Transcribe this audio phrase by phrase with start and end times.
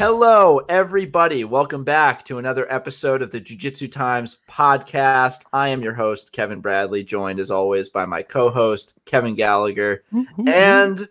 [0.00, 1.44] Hello, everybody.
[1.44, 5.42] Welcome back to another episode of the Jiu Jitsu Times podcast.
[5.52, 10.02] I am your host, Kevin Bradley, joined as always by my co host, Kevin Gallagher,
[10.46, 11.06] and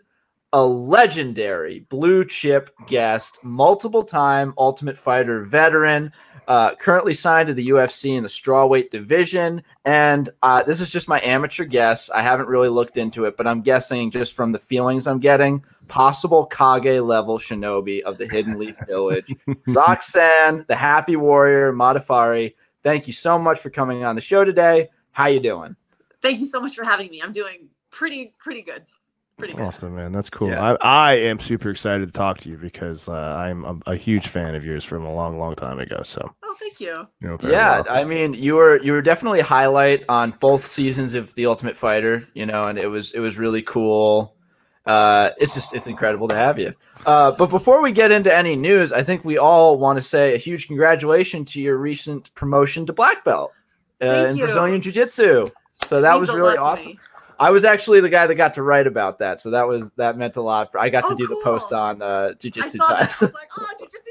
[0.53, 6.11] a legendary blue chip guest, multiple time Ultimate Fighter veteran,
[6.47, 9.61] uh, currently signed to the UFC in the strawweight division.
[9.85, 12.09] And uh, this is just my amateur guess.
[12.09, 15.63] I haven't really looked into it, but I'm guessing just from the feelings I'm getting,
[15.89, 19.35] possible Kage level shinobi of the Hidden Leaf Village.
[19.67, 22.53] Roxanne, the Happy Warrior, Modafferi.
[22.83, 24.89] Thank you so much for coming on the show today.
[25.11, 25.75] How you doing?
[26.21, 27.21] Thank you so much for having me.
[27.21, 28.83] I'm doing pretty pretty good.
[29.37, 29.63] Pretty good.
[29.63, 30.11] Awesome, man.
[30.11, 30.49] That's cool.
[30.49, 30.75] Yeah.
[30.81, 34.27] I, I am super excited to talk to you because uh, I'm a, a huge
[34.27, 36.01] fan of yours from a long, long time ago.
[36.03, 36.93] So, Oh, thank you.
[37.21, 37.85] you know, Yeah, well.
[37.89, 41.77] I mean, you were you were definitely a highlight on both seasons of The Ultimate
[41.77, 44.35] Fighter, you know, and it was it was really cool.
[44.85, 46.73] Uh, it's just it's incredible to have you.
[47.05, 50.33] Uh, but before we get into any news, I think we all want to say
[50.33, 53.51] a huge congratulations to your recent promotion to black belt
[54.01, 54.45] uh, in you.
[54.45, 55.47] Brazilian Jiu Jitsu.
[55.85, 56.97] So that was really awesome.
[57.39, 60.17] I was actually the guy that got to write about that, so that was that
[60.17, 60.71] meant a lot.
[60.73, 62.99] For I got to Oh, do the post on uh, Jiu I Jitsu saw that.
[62.99, 64.08] I was like, oh, Jiu-Jitsu time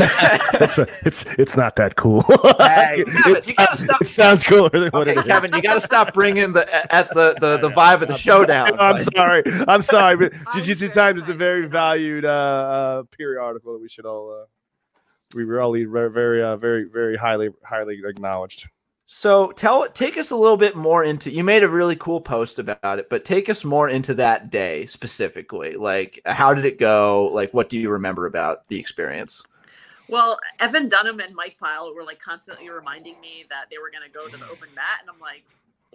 [0.00, 2.22] it's, a, it's it's not that cool.
[2.58, 5.24] Hey, Kevin, you gotta stop- It sounds cooler than what Okay, it is.
[5.24, 8.78] Kevin, you got to stop bringing the at the the, the vibe of the showdown.
[8.78, 9.04] I'm buddy.
[9.14, 9.42] sorry.
[9.66, 13.80] I'm sorry, but I'm Jiu-Jitsu very Times is a very valued uh, uh, periodical that
[13.82, 14.46] we should all uh,
[15.34, 18.68] we really very very uh, very very highly highly acknowledged.
[19.10, 22.58] So tell take us a little bit more into you made a really cool post
[22.58, 25.76] about it, but take us more into that day specifically.
[25.76, 27.30] Like how did it go?
[27.32, 29.42] Like what do you remember about the experience?
[30.10, 34.06] Well, Evan Dunham and Mike Pyle were like constantly reminding me that they were going
[34.06, 35.44] to go to the open mat, and I'm like,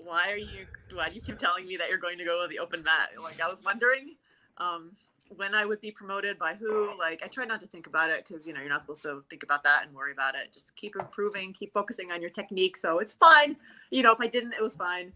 [0.04, 0.66] why are you?
[0.92, 3.12] Why do you keep telling me that you're going to go to the open mat?
[3.22, 4.16] Like I was wondering
[4.58, 4.92] um,
[5.38, 6.98] when I would be promoted by who.
[6.98, 9.24] Like I try not to think about it because you know you're not supposed to
[9.30, 10.54] think about that and worry about it.
[10.54, 12.78] Just keep improving, keep focusing on your technique.
[12.78, 13.56] So it's fine.
[13.92, 15.12] You know, if I didn't, it was fine.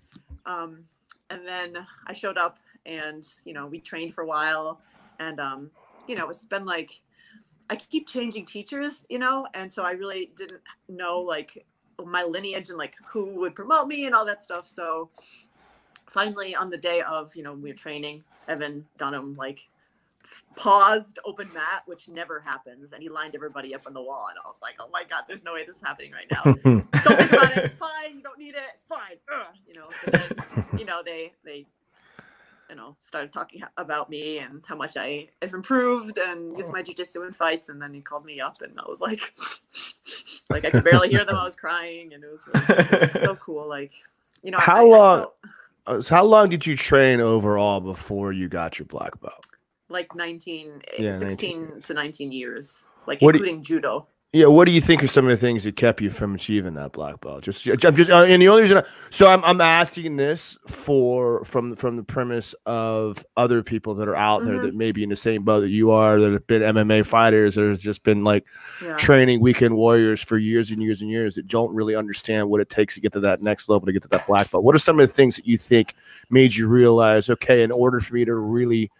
[0.45, 0.85] Um,
[1.29, 4.79] and then I showed up, and you know we trained for a while,
[5.19, 5.71] and um,
[6.07, 7.01] you know it's been like
[7.69, 11.65] I keep changing teachers, you know, and so I really didn't know like
[12.03, 14.67] my lineage and like who would promote me and all that stuff.
[14.67, 15.09] So
[16.09, 19.67] finally, on the day of, you know, we were training, Evan Dunham like
[20.55, 24.37] paused open mat, which never happens, and he lined everybody up on the wall, and
[24.43, 26.43] I was like, oh my god, there's no way this is happening right now.
[26.53, 26.83] don't
[27.17, 27.65] think about it.
[27.65, 28.15] It's fine.
[28.15, 28.63] You don't need it.
[28.75, 29.17] It's fine.
[29.33, 29.87] Ugh, you know.
[30.05, 31.65] Then, you know, they they
[32.69, 36.81] you know started talking about me and how much I have improved and used my
[36.83, 39.21] jujitsu in fights, and then he called me up, and I was like,
[40.49, 41.35] like I could barely hear them.
[41.35, 43.67] I was crying, and it was, really, it was so cool.
[43.69, 43.91] Like,
[44.43, 45.33] you know, How I, I long- still-
[45.87, 49.45] Uh, how long did you train overall before you got your black belt?
[49.89, 54.07] Like 19, Yeah, 16 19 to 19 years, like What do you- including judo.
[54.33, 56.73] Yeah, what do you think are some of the things that kept you from achieving
[56.73, 57.43] that black belt?
[57.43, 61.45] Just, I'm just, uh, and the only reason, I, so I'm, I'm asking this for
[61.45, 64.61] from from the premise of other people that are out there Mhm.
[64.63, 67.55] that may be in the same boat that you are, that have been MMA fighters,
[67.55, 68.43] that have just been like
[68.83, 68.97] Yeah.
[68.97, 72.69] training weekend warriors for years and years and years that don't really understand what it
[72.69, 74.65] takes to get to that next level to get to that black belt.
[74.65, 75.95] What are some of the things that you think
[76.29, 78.91] made you realize, okay, in order for me to really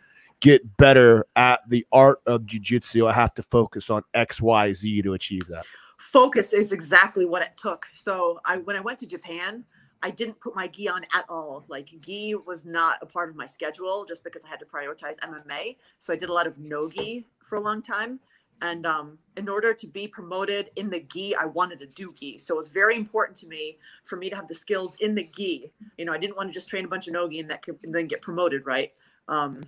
[0.42, 5.02] get better at the art of jujitsu, I have to focus on X, Y, Z
[5.02, 5.66] to achieve that.
[5.98, 7.88] focus is exactly what it took.
[7.92, 9.64] So I when I went to Japan,
[10.04, 11.66] I didn't put my gi on at all.
[11.68, 15.16] Like gi was not a part of my schedule just because I had to prioritize
[15.24, 15.78] MMA.
[15.98, 18.20] So I did a lot of no gi for a long time.
[18.60, 22.40] And um, in order to be promoted in the gi, I wanted to do gi.
[22.40, 25.30] So it was very important to me for me to have the skills in the
[25.36, 25.72] gi.
[25.98, 27.62] You know, I didn't want to just train a bunch of no gi and that
[27.62, 28.94] could, and then get promoted, right?
[29.28, 29.64] Um,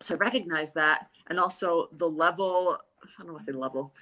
[0.00, 2.78] so I recognized that, and also the level.
[3.02, 3.92] I don't want to say level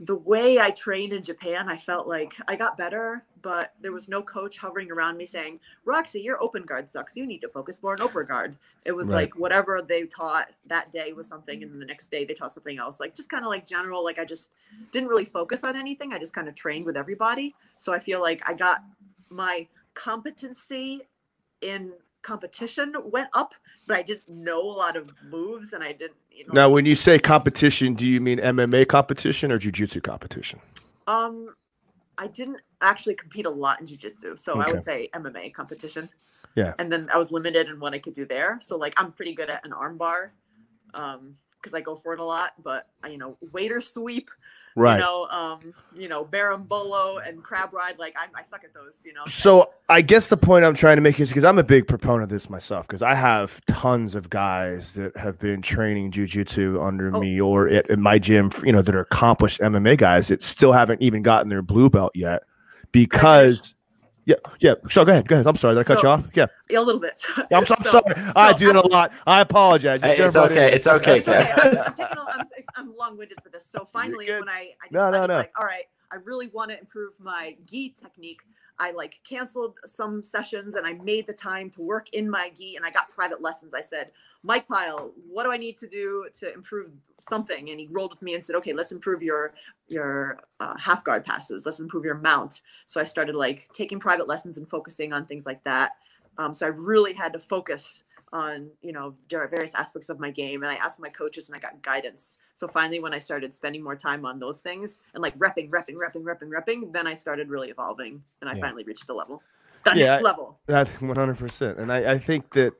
[0.00, 4.08] the way I trained in Japan, I felt like I got better, but there was
[4.08, 7.16] no coach hovering around me saying, Roxy, your open guard sucks.
[7.16, 8.56] You need to focus more on open guard.
[8.86, 9.16] It was Right.
[9.24, 12.54] like whatever they taught that day was something, and then the next day they taught
[12.54, 12.98] something else.
[12.98, 14.52] Like just kind of like general, like I just
[14.90, 16.14] didn't really focus on anything.
[16.14, 17.54] I just kind of trained with everybody.
[17.76, 18.82] So I feel like I got
[19.28, 21.02] my competency
[21.60, 23.54] in competition went up,
[23.86, 26.52] but I didn't know a lot of moves and I didn't, you know.
[26.52, 30.60] Now, when you say competition, do you mean MMA competition or jujitsu competition?
[31.06, 31.54] Um,
[32.18, 36.08] I didn't actually compete a lot in jujitsu, so I would say MMA competition.
[36.54, 36.74] Yeah.
[36.78, 38.58] And then I was limited in what I could do there.
[38.60, 40.30] So like I'm pretty good at an armbar,
[40.94, 42.52] um, because I go for it a lot.
[42.62, 44.30] But you know, waiter sweep,
[44.76, 44.94] Right.
[44.94, 47.98] you know, um, you know, berimbolo and crab ride.
[47.98, 49.00] Like I, I suck at those.
[49.04, 49.22] You know.
[49.26, 52.22] So I guess the point I'm trying to make is because I'm a big proponent
[52.24, 57.14] of this myself because I have tons of guys that have been training jujitsu under
[57.14, 57.20] Oh.
[57.20, 60.72] me or at, at my gym, you know, that are accomplished MMA guys that still
[60.72, 62.42] haven't even gotten their blue belt yet
[62.92, 63.74] because.
[64.30, 64.74] Yeah, yeah.
[64.88, 65.46] So go ahead, go ahead.
[65.48, 66.24] I'm sorry, did I cut So- you off?
[66.34, 66.46] Yeah,
[66.78, 67.20] a little bit.
[67.52, 68.14] I'm, so, I'm So- sorry.
[68.36, 69.12] I do it a lot.
[69.26, 70.00] I apologize.
[70.00, 71.52] Hey, it's Everybody- okay, it's okay, It's okay.
[71.56, 72.46] I'm, I'm, taking a, I'm,
[72.76, 73.66] I'm long-winded for this.
[73.66, 75.34] So finally, when I, I No, decided, no, no.
[75.38, 78.42] like, all right, I really want to improve my gi technique.
[78.78, 82.76] I like canceled some sessions and I made the time to work in my gi
[82.76, 83.74] and I got private lessons.
[83.74, 84.10] I said,
[84.42, 87.68] Mike Pyle, what do I need to do to improve something?
[87.70, 89.52] And he rolled with me and said, okay, let's improve your
[89.88, 91.66] your uh, half guard passes.
[91.66, 92.62] Let's improve your mount.
[92.86, 95.92] So I started like taking private lessons and focusing on things like that.
[96.38, 100.62] Um, so I really had to focus on you know various aspects of my game
[100.62, 103.82] and i asked my coaches and i got guidance so finally when i started spending
[103.82, 107.48] more time on those things and like repping repping repping repping repping then i started
[107.48, 108.60] really evolving and i Yeah.
[108.60, 109.42] finally reached the level
[109.84, 112.74] the Yeah, next level That's one hundred percent, and I, I think that,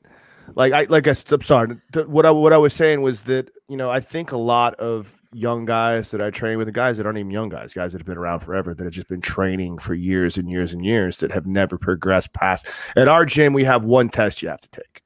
[0.55, 1.77] like I like I, am sorry.
[2.07, 5.21] What I what I was saying was that you know I think a lot of
[5.33, 7.99] young guys that I train with, the guys that aren't even young guys, guys that
[8.01, 11.19] have been around forever, that have just been training for years and years and years,
[11.19, 12.67] that have never progressed past.
[12.97, 15.03] At our gym, we have one test you have to take.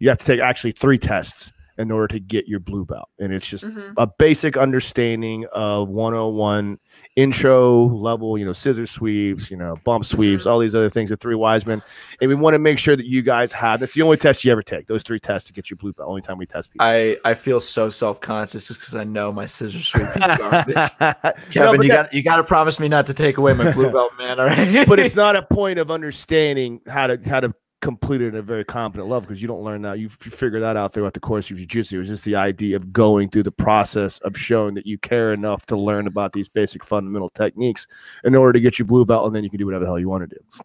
[0.00, 3.32] You have to take actually three tests in order to get your blue belt, and
[3.32, 3.94] it's just Mhm.
[3.96, 6.78] a basic understanding of 101
[7.16, 10.50] intro level, you know, scissor sweeps, you know, bump sweeps, Mhm.
[10.50, 11.82] all these other things, the three wise men.
[12.20, 14.52] And we want to make sure that you guys have that's the only test you
[14.52, 14.86] ever take.
[14.86, 16.08] Those three tests to get your blue belt.
[16.08, 16.86] Only time we test people.
[16.86, 20.04] I I feel so self conscious just because I know my scissor sweep.
[20.04, 20.74] is garbage.
[21.00, 23.72] No, Kevin, you that- got you got to promise me not to take away my
[23.72, 24.38] blue belt, man.
[24.40, 24.86] All right.
[24.88, 27.52] but it's not a point of understanding how to how to
[27.84, 29.98] complete it at a very competent level because you don't learn that.
[29.98, 32.00] You, figure that out throughout the course of jiu-jitsu.
[32.00, 35.66] It's just the idea of going through the process of showing that you care enough
[35.66, 37.86] to learn about these basic fundamental techniques
[38.24, 39.98] in order to get your blue belt, and then you can do whatever the hell
[39.98, 40.64] you want to do.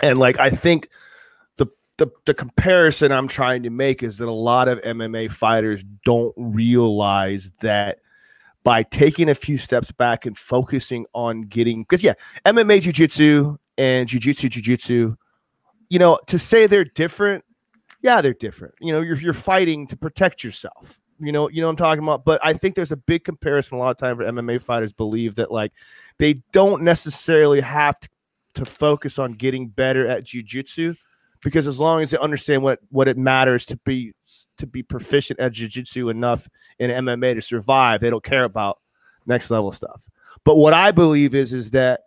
[0.00, 0.90] And like I think
[1.56, 1.66] the
[1.96, 6.34] the the comparison I'm trying to make is that a lot of MMA fighters don't
[6.36, 8.00] realize that
[8.62, 12.14] by taking a few steps back and focusing on getting because yeah,
[12.44, 15.16] MMA jiu-jitsu and jiu-jitsu jiu-jitsu,
[15.88, 17.44] you know, to say they're different,
[18.02, 18.74] yeah, they're different.
[18.80, 21.00] You know, you're you're fighting to protect yourself.
[21.20, 22.24] You know, you know what I'm talking about.
[22.24, 25.34] But I think there's a big comparison a lot of time where MMA fighters believe
[25.36, 25.72] that like
[26.18, 28.08] they don't necessarily have to,
[28.54, 30.94] to focus on getting better at jiu-jitsu
[31.42, 34.12] because as long as they understand what what it matters to be
[34.58, 36.48] to be proficient at jiu-jitsu enough
[36.78, 38.78] in MMA to survive, they don't care about
[39.26, 40.02] next level stuff.
[40.44, 42.00] But what I believe is is that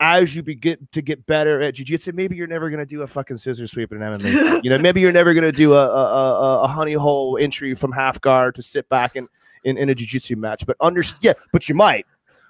[0.00, 3.36] as you begin to get better at jiu-jitsu, maybe you're never gonna do a fucking
[3.36, 4.60] scissor sweep in an MMA.
[4.64, 7.92] you know, maybe you're never gonna do a a, a, a honey hole entry from
[7.92, 9.28] half guard to sit back in
[9.64, 10.64] in, in a jiu-jitsu match.
[10.66, 12.06] But under yeah, but you might.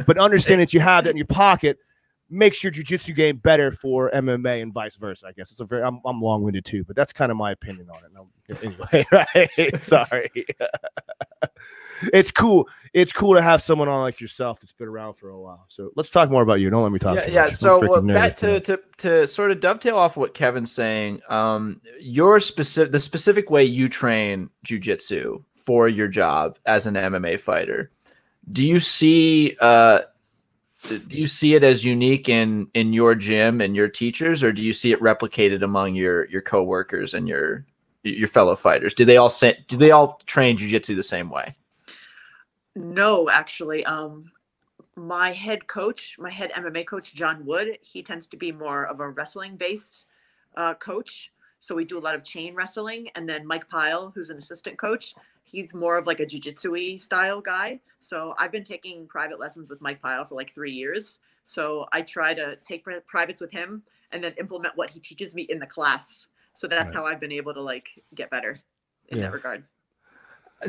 [0.06, 1.78] But understand that you have that in your pocket
[2.30, 5.26] makes your jiu-jitsu game better for MMA and vice versa.
[5.26, 7.88] I guess it's a very I'm, I'm long-winded too, but that's kind of my opinion
[7.90, 8.12] on it.
[8.14, 8.28] No,
[8.62, 9.82] anyway, right?
[9.82, 10.30] Sorry.
[12.12, 12.68] it's cool.
[12.92, 15.66] It's cool to have someone on like yourself that's been around for a while.
[15.68, 16.70] So let's talk more about you.
[16.70, 17.16] Don't let me talk.
[17.16, 17.48] yeah, yeah.
[17.48, 21.20] So back to, to to sort of dovetail off what Kevin's saying.
[21.28, 27.40] Um, your specific the specific way you train jujitsu for your job as an MMA
[27.40, 27.90] fighter.
[28.52, 30.00] Do you see uh
[30.88, 34.62] do you see it as unique in in your gym and your teachers, or do
[34.62, 37.66] you see it replicated among your your coworkers and your
[38.04, 38.94] your fellow fighters?
[38.94, 41.54] Do they all say, do they all train jujitsu the same way?
[42.78, 44.30] No, actually, um,
[44.94, 49.00] my head coach, my head MMA coach, John Wood, he tends to be more of
[49.00, 50.06] a wrestling based
[50.56, 51.32] uh, coach.
[51.60, 53.08] So we do a lot of chain wrestling.
[53.16, 57.40] And then Mike Pyle, who's an assistant coach, he's more of like a jujitsu style
[57.40, 57.80] guy.
[57.98, 61.18] So I've been taking private lessons with Mike Pyle for like three years.
[61.44, 63.82] So I try to take pri- privates with him
[64.12, 66.28] and then implement what he teaches me in the class.
[66.54, 66.94] So that's Right.
[66.94, 68.56] how I've been able to like get better
[69.08, 69.24] in Yeah.
[69.24, 69.64] that regard.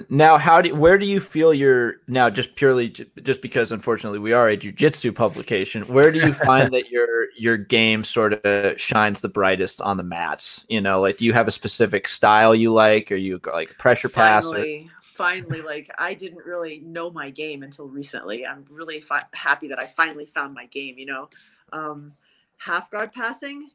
[0.09, 2.29] Now, how do where do you feel you're now?
[2.29, 5.81] Just purely, just because unfortunately we are a jujitsu publication.
[5.83, 10.03] Where do you find that your your game sort of shines the brightest on the
[10.03, 10.63] mats?
[10.69, 13.11] You know, like do you have a specific style you like?
[13.11, 14.45] Are you like a pressure pass?
[14.45, 19.25] Or, finally finally like i didn't really know my game until recently i'm really fi-
[19.33, 21.27] happy that i finally found my game you know
[21.73, 22.13] um
[22.55, 23.69] half guard passing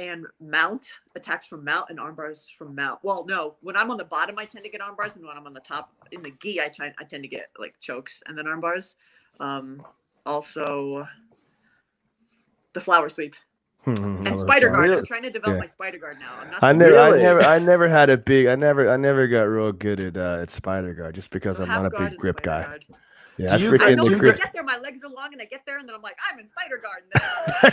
[0.00, 3.98] and mount attacks from mount and arm bars from mount well no when i'm on
[3.98, 6.22] the bottom i tend to get arm bars and when i'm on the top in
[6.22, 8.94] the gi i try i tend to get like chokes and then arm bars
[9.40, 9.82] um
[10.24, 11.06] also
[12.72, 13.34] the flower sweep
[13.86, 14.88] And spider guard.
[14.88, 14.98] Really?
[15.00, 15.60] I'm trying to develop Yeah.
[15.60, 16.32] my spider guard now.
[16.40, 16.62] I'm not.
[16.62, 16.92] I never.
[16.92, 17.18] Really?
[17.20, 20.16] I never, I never had a big, I never, I never got real good at
[20.18, 22.62] uh, at spider guard just because So I'm not a big grip guy.
[22.62, 22.84] guard.
[23.40, 25.32] Yeah, Do I you- I know the when I get there, my legs are long,
[25.32, 27.02] and I get there, and then I'm like, I'm in spider guard.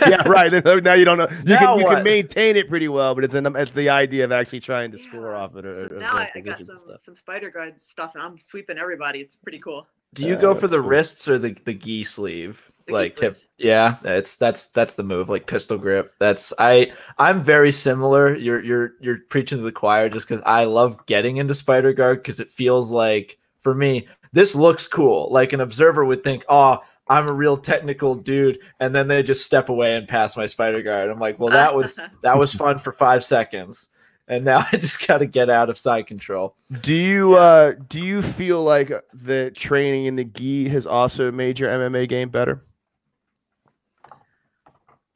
[0.12, 0.50] yeah, right.
[0.82, 1.28] Now you don't know.
[1.30, 1.94] You Now can you what?
[1.96, 4.98] can maintain it pretty well, but it's an, it's the idea of actually trying to
[4.98, 5.38] score Yeah.
[5.38, 5.66] off it.
[5.66, 7.00] Or, So or- or now I, I got some stuff.
[7.04, 9.20] some spider guard stuff, and I'm sweeping everybody.
[9.20, 9.86] It's pretty cool.
[10.14, 10.88] Do you Uh, go for the cool.
[10.88, 12.64] wrists or the the gi sleeve?
[12.86, 16.12] The gi like tip yeah, that's that's that's the move, like pistol grip.
[16.18, 18.34] That's I I'm very similar.
[18.34, 22.22] You're you're you're preaching to the choir just because I love getting into spider guard
[22.22, 25.28] because it feels like for me, this looks cool.
[25.30, 29.46] Like an observer would think, oh, I'm a real technical dude, and then they just
[29.46, 31.10] step away and pass my spider guard.
[31.10, 33.88] I'm like, well, that was that was fun for five seconds.
[34.28, 36.54] And now I just gotta get out of side control.
[36.82, 41.58] Do you uh do you feel like the training in the gi has also made
[41.58, 42.62] your MMA game better?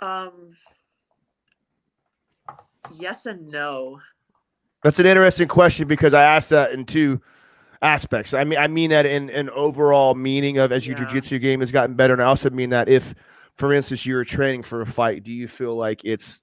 [0.01, 0.57] Um.
[2.95, 4.01] Yes and no.
[4.83, 7.21] That's an interesting question because I asked that in two
[7.83, 8.33] aspects.
[8.33, 11.05] I mean, I mean that in an overall meaning of as your Yeah.
[11.05, 13.15] jiu-jitsu game has gotten better, and I also mean that if,
[13.57, 16.41] for instance, you're training for a fight, do you feel like it's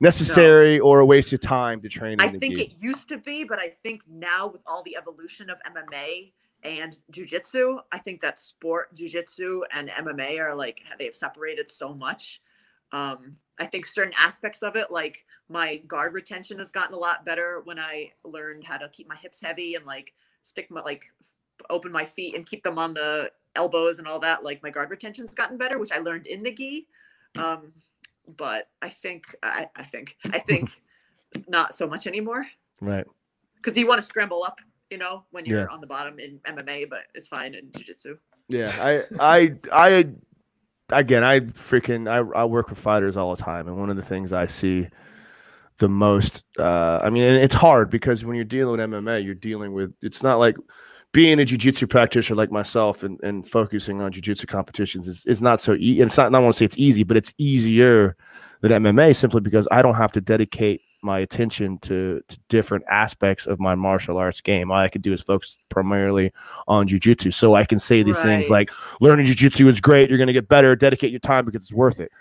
[0.00, 2.20] necessary or a waste of time to train?
[2.20, 5.58] I think it used to be, but I think now with all the evolution of
[5.62, 11.92] MMA and jujitsu, I think that sport, jujitsu and MMA are like they've separated so
[11.94, 12.40] much.
[12.92, 17.24] Um, I think certain aspects of it, like my guard retention, has gotten a lot
[17.24, 21.04] better when I learned how to keep my hips heavy and like stick my like
[21.20, 24.44] f- open my feet and keep them on the elbows and all that.
[24.44, 26.86] Like my guard retention's gotten better, which I learned in the gi.
[27.38, 27.72] Um,
[28.36, 30.70] but I think I, I think I think
[31.48, 32.46] not so much anymore
[32.80, 33.06] right.
[33.56, 35.66] because you want to scramble up, you know, when you're Yeah.
[35.66, 38.18] on the bottom in MMA, but it's fine in jiu-jitsu.
[38.48, 40.06] Yeah, I, I, I,
[40.90, 44.02] again, I freaking, I, I work with fighters all the time, and one of the
[44.02, 44.88] things I see
[45.78, 49.34] the most, uh, I mean, and it's hard because when you're dealing with MMA, you're
[49.34, 50.56] dealing with, it's not like
[51.12, 55.60] being a jiu-jitsu practitioner like myself and, and focusing on jiu-jitsu competitions is, is not
[55.60, 56.00] so easy.
[56.00, 58.16] It's not, I want to say it's easy, but it's easier
[58.60, 63.46] than MMA simply because I don't have to dedicate my attention to, to different aspects
[63.46, 64.70] of my martial arts game.
[64.70, 66.32] All I can do is focus primarily
[66.68, 67.34] on jujitsu.
[67.34, 70.08] So I can say these things like learning jujitsu is great.
[70.08, 70.76] You're going to get better.
[70.76, 72.12] Dedicate your time because it's worth it.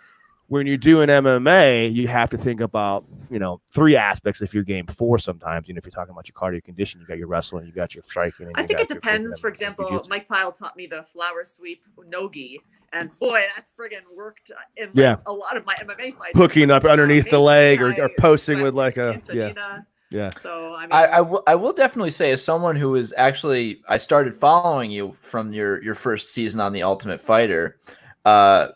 [0.52, 4.66] When you're doing MMA, you have to think about, you know, three aspects of your
[4.66, 5.70] game, four sometimes.
[5.70, 7.96] You know, if you're talking about your cardio condition, you got your wrestling, you got
[7.96, 8.48] your striking.
[8.48, 9.40] and I you think got it depends.
[9.40, 10.10] For example, jiu-jitsu.
[10.10, 12.60] Mike Pyle taught me the flower sweep nogi,
[12.92, 15.16] and boy, that's friggin' worked in like, Yeah.
[15.26, 16.38] a lot of my MMA fights.
[16.38, 19.88] hooking up underneath the leg or, or posting with like a, yeah, Antonina.
[20.10, 20.30] yeah.
[20.42, 23.82] So I mean, I, I will I will definitely say as someone who is actually
[23.88, 27.80] I started following you from your your first season on the Ultimate Fighter.
[28.26, 28.68] Uh,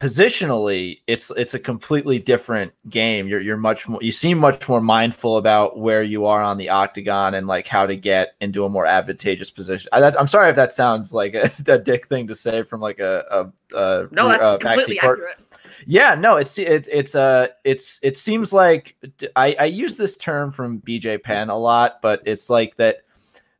[0.00, 3.26] positionally, it's it's a completely different game.
[3.28, 6.68] You're you're much more you seem much more mindful about where you are on the
[6.68, 9.88] octagon and like how to get into a more advantageous position.
[9.92, 12.80] I, that, I'm sorry if that sounds like a, a dick thing to say from
[12.80, 15.20] like a a, a no, that's uh, completely backseat court.
[15.20, 15.38] accurate.
[15.86, 18.96] Yeah, no, it's it's it's uh it's it seems like
[19.36, 23.02] I I use this term from BJ Penn a lot, but it's like that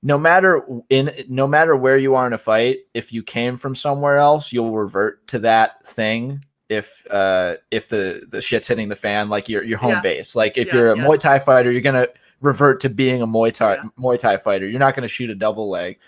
[0.06, 3.74] no matter in no matter where you are in a fight, if you came from
[3.74, 8.94] somewhere else, you'll revert to that thing if uh if the the shit's hitting the
[8.94, 10.00] fan like your your home Yeah.
[10.02, 10.36] base.
[10.36, 11.04] Like if Yeah, you're a yeah.
[11.04, 12.08] Muay Thai fighter, you're going to
[12.40, 13.78] revert to being a Muay Thai.
[13.98, 14.68] Muay Thai fighter.
[14.68, 15.98] You're not going to shoot a double leg.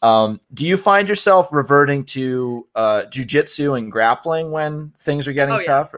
[0.00, 5.54] Um, do you find yourself reverting to uh, jujitsu and grappling when things are getting
[5.56, 5.94] Oh, tough?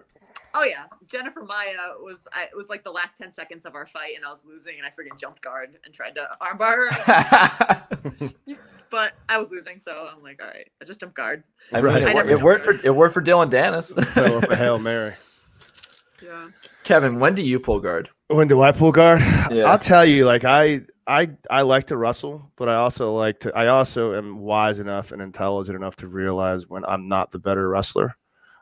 [0.55, 3.87] Oh yeah, Jennifer Maia was I, it was like the last ten seconds of our
[3.87, 8.33] fight, and I was losing, and I freaking jumped guard and tried to armbar her,
[8.91, 11.43] but I was losing, so I'm like, all right, I just jumped guard.
[11.73, 12.03] I mean, Right.
[12.03, 12.81] it, I it worked for know.
[12.85, 13.93] it worked for Dillon Danis.
[14.09, 15.15] Fell off a hail mary.
[16.23, 16.49] Yeah.
[16.83, 18.09] Kevin, when do you pull guard?
[18.29, 19.21] When do I pull guard?
[19.51, 19.65] Yeah.
[19.71, 23.55] I'll tell you, like I, I, I like to wrestle, but I also like to.
[23.57, 27.69] I also am wise enough and intelligent enough to realize when I'm not the better
[27.69, 28.17] wrestler.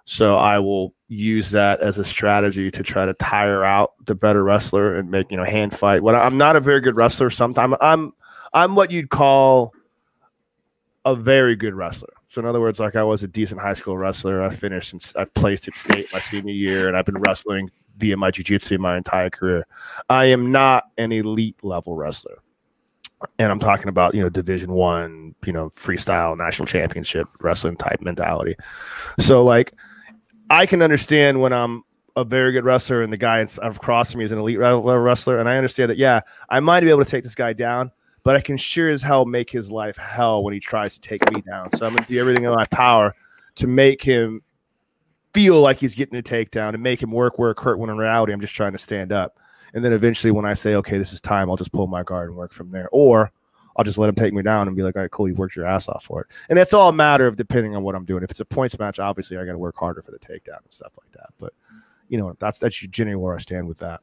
[0.07, 4.43] So I will use that as a strategy to try to tire out the better
[4.43, 6.03] wrestler and make you know hand fight.
[6.03, 8.13] When I'm not a very good wrestler, sometimes I'm,
[8.53, 9.73] I'm what you'd call
[11.05, 12.13] a very good wrestler.
[12.29, 14.43] So in other words, like I was a decent high school wrestler.
[14.43, 18.17] I finished and I placed at state my senior year, and I've been wrestling via
[18.17, 19.67] my jiu-jitsu my entire career.
[20.09, 22.39] I am not an elite level wrestler.
[23.39, 28.03] And I'm talking about, you know, division one, you know, freestyle national championship wrestling type
[28.03, 28.57] mentality.
[29.21, 29.73] So like
[30.51, 31.83] I can understand when I'm
[32.17, 35.41] a very good wrestler and the guy in- uh, across me is an elite wrestler.
[35.41, 37.91] And I understand that, yeah, I might be able to take this guy down,
[38.23, 41.23] but I can sure as hell make his life hell when he tries to take
[41.35, 41.71] me down.
[41.77, 43.15] So I'm gonna do everything in my power
[43.57, 44.43] to make him
[45.33, 48.33] feel like he's getting a takedown and make him work where Kurt when in reality
[48.33, 49.39] I'm just trying to stand up.
[49.75, 52.29] And then eventually when I say, okay, this is time, I'll just pull my guard
[52.29, 52.89] and work from there.
[52.93, 53.33] Or
[53.77, 55.57] I'll just let him take me down and be like, all right, cool, you worked
[55.57, 56.29] your ass off for it.
[56.49, 58.23] And that's all a matter of depending on what I'm doing.
[58.23, 60.73] If it's a points match, obviously I got to work harder for the takedown and
[60.73, 61.31] stuff like that.
[61.39, 61.53] But
[62.09, 64.01] you know, that's that's generally where I stand with that.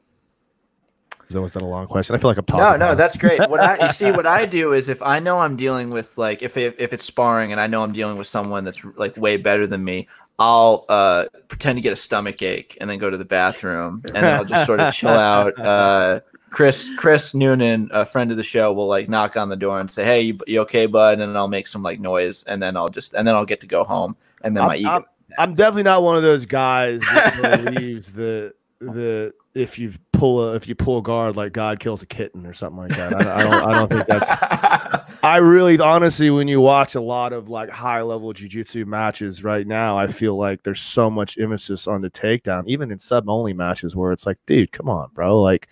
[1.30, 2.14] That was that a long question?
[2.14, 2.78] I feel like I'm talking.
[2.78, 3.40] No, no, that's great.
[3.48, 6.42] What I you see, what I do is if I know I'm dealing with like
[6.42, 9.36] if if, if it's sparring and I know I'm dealing with someone that's like way
[9.36, 13.16] better than me, I'll uh, pretend to get a stomach ache and then go to
[13.16, 15.54] the bathroom and then I'll just sort of chill out.
[15.62, 16.20] Uh,
[16.52, 19.90] Chris Chris Noonan, a friend of the show, will like knock on the door and
[19.90, 22.76] say, "Hey, you, you okay, bud?" And then I'll make some like noise, and then
[22.76, 24.88] I'll just and then I'll get to go home, and then I'm- ego.
[24.88, 25.04] I'm-
[25.38, 30.54] I'm definitely not one of those guys that believes the the if you pull a
[30.54, 33.14] if you pull a guard like God kills a kitten or something like that.
[33.14, 37.32] I, I don't I don't think that's I really honestly when you watch a lot
[37.32, 41.86] of like high level jiu-jitsu matches right now, I feel like there's so much emphasis
[41.86, 45.40] on the takedown, even in sub only matches where it's like, dude, come on, bro.
[45.40, 45.68] Like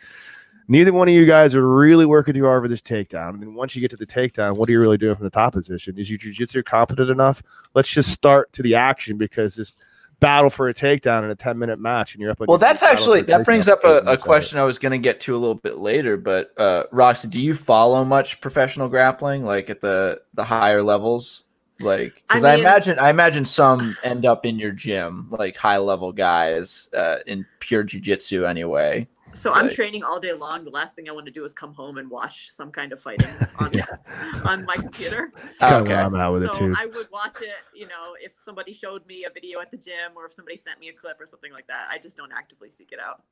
[0.70, 3.30] neither one of you guys are really working too hard for this takedown.
[3.30, 5.30] And then once you get to the takedown, what are you really doing from the
[5.30, 5.98] top position?
[5.98, 7.42] Is your jiu-jitsu competent enough?
[7.74, 9.74] Let's just start to the action because this
[10.20, 13.22] battle for a takedown in a 10 minute match and you're up Well, that's actually
[13.22, 15.78] that brings up a, a question I was going to get to a little bit
[15.78, 16.16] later.
[16.16, 21.44] But uh, Roxy, do you follow much professional grappling, like at the the higher levels?
[21.80, 25.78] Like, because I, I imagine I imagine some end up in your gym, like high
[25.78, 29.08] level guys uh, in pure jujitsu anyway.
[29.32, 29.70] So I'm Right.
[29.70, 30.64] training all day long.
[30.64, 33.00] The last thing I want to do is come home and watch some kind of
[33.00, 33.80] fighting on,
[34.44, 35.34] on my computer.
[35.54, 35.88] It's kind of Okay.
[35.88, 36.76] where I'm at with so it too.
[36.76, 40.12] I would watch it, you know, if somebody showed me a video at the gym
[40.16, 41.88] or if somebody sent me a clip or something like that.
[41.90, 43.22] I just don't actively seek it out.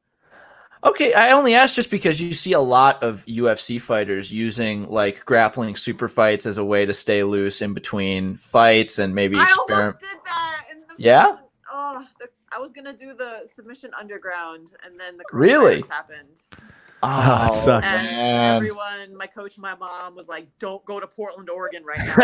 [0.85, 5.25] Okay, I only asked just because you see a lot of UFC fighters using like
[5.25, 9.51] grappling super fights as a way to stay loose in between fights and maybe experiment.
[9.51, 9.97] I experiment.
[9.97, 10.65] almost did that.
[10.73, 11.37] In the Yeah?
[11.71, 15.83] Oh, the, I was gonna do the submission underground, and then the Really?
[15.83, 16.39] coronavirus happened.
[17.01, 17.87] Ah, oh, it sucks.
[17.87, 18.57] And man.
[18.57, 22.17] everyone, my coach, my mom was like, "Don't go to Portland, Oregon right now."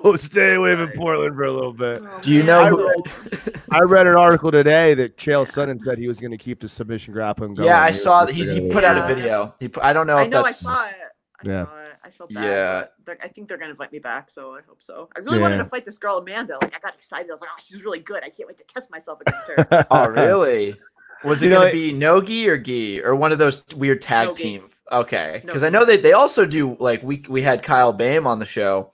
[0.04, 2.00] no, stay away from Portland for a little bit.
[2.02, 2.46] Oh, Do you man.
[2.46, 6.30] know I who- I read an article today that Chael Sonnen said he was going
[6.30, 7.68] to keep the submission grappling going.
[7.68, 9.54] Yeah, I saw that he go- put out a video.
[9.60, 10.94] He put, I don't know I if know I saw it.
[11.44, 11.64] I Yeah.
[11.66, 11.85] saw it.
[12.06, 12.44] I felt bad.
[12.44, 12.84] Yeah.
[13.04, 15.08] but I think they're gonna invite me back, so I hope so.
[15.16, 16.58] I really wanted to fight this girl Amanda.
[16.62, 17.30] Like I got excited.
[17.30, 18.22] I was like, "Oh, she's really good.
[18.24, 20.76] I can't wait to test myself against her." Oh, really?
[21.24, 24.00] Was it You going it- to be Nogi or Gi or one of those weird
[24.00, 24.42] tag Nogi.
[24.42, 24.68] team?
[24.92, 28.38] Okay, because I know they they also do like we we had Kyle Bame on
[28.38, 28.92] the show.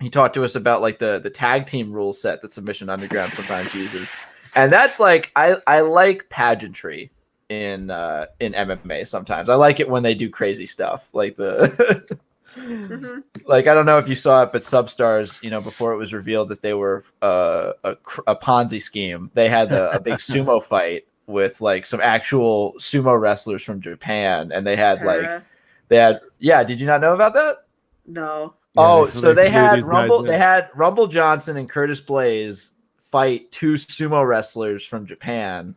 [0.00, 3.32] He talked to us about like the the tag team rule set that Submission Underground
[3.32, 4.12] sometimes uses,
[4.54, 7.10] and that's like I I like pageantry
[7.48, 9.48] in uh in MMA sometimes.
[9.48, 12.18] I like it when they do crazy stuff like the.
[12.56, 13.22] Mhm.
[13.46, 16.12] like I don't know if you saw it, but Substars, you know, before it was
[16.12, 20.62] revealed that they were uh, a a Ponzi scheme, they had a, a big sumo
[20.62, 25.40] fight with like some actual sumo wrestlers from Japan, and they had like Uh,
[25.88, 26.64] they had yeah.
[26.64, 27.64] Did you not know about that?
[28.06, 28.54] no.
[28.76, 30.22] Yeah, oh, they- so they they had Rumble.
[30.22, 35.74] They had Rumble Johnson and Curtis Blaydes fight two sumo wrestlers from Japan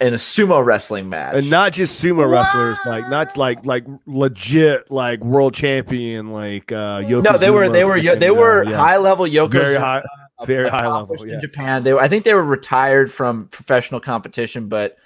[0.00, 1.34] in a sumo wrestling match.
[1.36, 7.00] and not just sumo wrestlers, like not like like legit like world champion like uh
[7.00, 8.76] no, they were they were Yokozuna they were yeah.
[8.76, 10.02] high level Yoko very high
[10.44, 11.34] very high level, yeah.
[11.34, 11.84] in Japan.
[11.84, 14.96] They were, I think they were retired from professional competition, but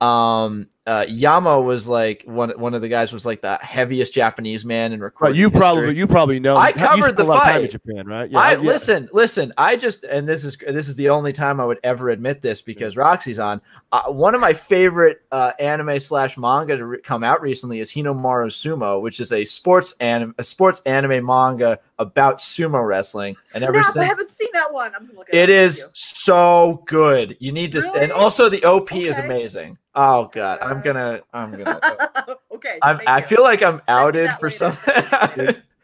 [0.00, 4.64] um uh Yama was like one one of the guys was like the heaviest Japanese
[4.64, 5.58] man in Right, you history.
[5.60, 6.56] probably you probably know.
[6.56, 7.70] I you covered spent the a lot of time in.
[7.70, 8.30] Japan, right?
[8.30, 8.58] Yeah, I yeah.
[8.58, 9.52] listen, listen.
[9.58, 12.62] I just and this is this is the only time I would ever admit this
[12.62, 13.60] because Roxy's on.
[13.92, 17.90] Uh, one of my favorite uh, anime slash manga to re- come out recently is
[17.90, 23.36] Hinomaru Sumo, which is a sports anim- a sports anime manga about sumo wrestling.
[23.54, 24.92] And ever Snap, I haven't seen that one.
[24.94, 25.48] I'm gonna look it up.
[25.50, 27.36] is Thank so good.
[27.40, 29.76] You need to, and also the OP is amazing.
[29.94, 31.78] Oh god, I'm gonna, I'm gonna.
[31.82, 32.78] Uh, okay.
[32.82, 33.24] I'm, I you.
[33.26, 34.94] feel like I'm me outed for something.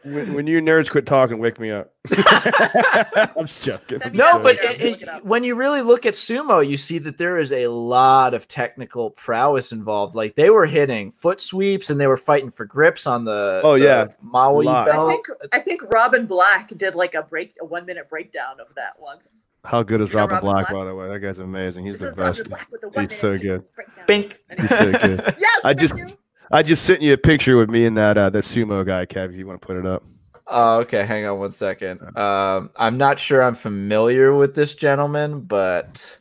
[0.03, 1.93] when, when you nerds quit talking, wake me up.
[2.11, 3.99] I'm just joking.
[3.99, 6.05] Send me no, that but it, I'm gonna look it- it when you really look
[6.05, 10.15] at sumo, you see that there is a lot of technical prowess involved.
[10.15, 13.77] Like they were hitting foot sweeps and they were fighting for grips on the Oh,
[13.77, 14.07] the yeah.
[14.21, 14.89] Maui Lot.
[14.89, 15.09] I belt.
[15.11, 18.93] think I think Robin Black did like a break a one minute breakdown of that
[18.99, 19.35] once.
[19.67, 20.73] How good is You know Robin, Robin Black, Black?
[20.73, 21.09] by the way?
[21.09, 21.85] That guy's amazing.
[21.85, 22.49] He's This the best.
[22.49, 23.65] The He's so good.
[24.07, 24.39] Bink.
[24.57, 25.35] He's so good.
[25.37, 26.17] Yes, I thank just- you.
[26.49, 29.31] I just sent you a picture with me and that uh, that sumo guy, Kev.
[29.31, 30.03] If you want to put it up.
[30.47, 31.05] Oh, okay.
[31.05, 31.99] Hang on one second.
[32.17, 36.17] Um, I'm not sure I'm familiar with this gentleman, but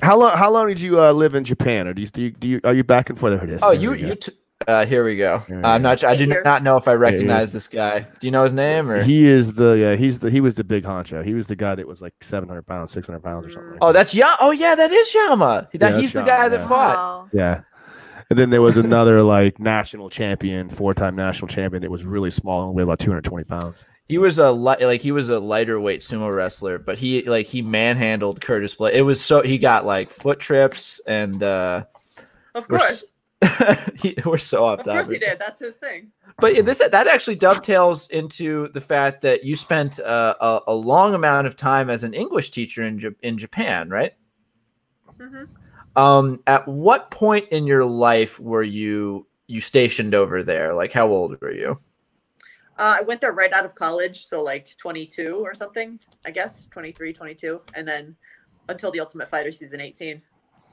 [0.00, 0.38] How long?
[0.38, 2.60] How long did you uh, live in Japan, or do you, do you, do you
[2.64, 3.34] are you back and forth?
[3.38, 3.62] There it is.
[3.62, 4.32] oh, There you we you t-
[4.68, 5.38] Uh, here we go.
[5.48, 6.04] Here we I'm not.
[6.04, 8.00] I do Here's- not know if I recognize this guy.
[8.20, 9.02] Do you know his name or?
[9.02, 9.96] He is the yeah.
[9.96, 11.24] He's the he was the big honcho.
[11.24, 13.70] He was the guy that was like 700 pounds, 600 pounds or something.
[13.72, 13.92] Like Oh, that.
[13.94, 14.36] that's Ya.
[14.40, 15.68] Oh, yeah, that is Yama.
[15.72, 16.68] That, that's he's the Yama, guy that yeah.
[16.68, 16.94] fought.
[16.96, 17.28] Wow.
[17.32, 17.60] yeah.
[18.30, 21.82] And then there was another like national champion, four-time national champion.
[21.82, 23.76] It was really small, only weighed about 220 pounds.
[24.06, 27.46] He was a li- like he was a lighter weight sumo wrestler, but he like
[27.46, 28.92] he manhandled Curtis Blaydes.
[28.92, 31.84] It was so he got like foot trips and uh
[32.54, 33.06] Of we're course.
[34.24, 35.38] we're so off Of course he did.
[35.38, 36.10] That's his thing.
[36.40, 40.74] But yeah, this that actually dovetails into the fact that you spent uh, a, a
[40.74, 44.14] long amount of time as an English teacher in Ja- in Japan, right?
[45.20, 45.44] hmm
[45.96, 50.74] Um, at what point in your life were you you stationed over there?
[50.74, 51.76] Like, how old were you?
[52.78, 56.66] Uh, I went there right out of college, so like 22 or something, I guess,
[56.66, 58.14] 23, 22, and then
[58.68, 60.22] until the Ultimate Fighter season 18.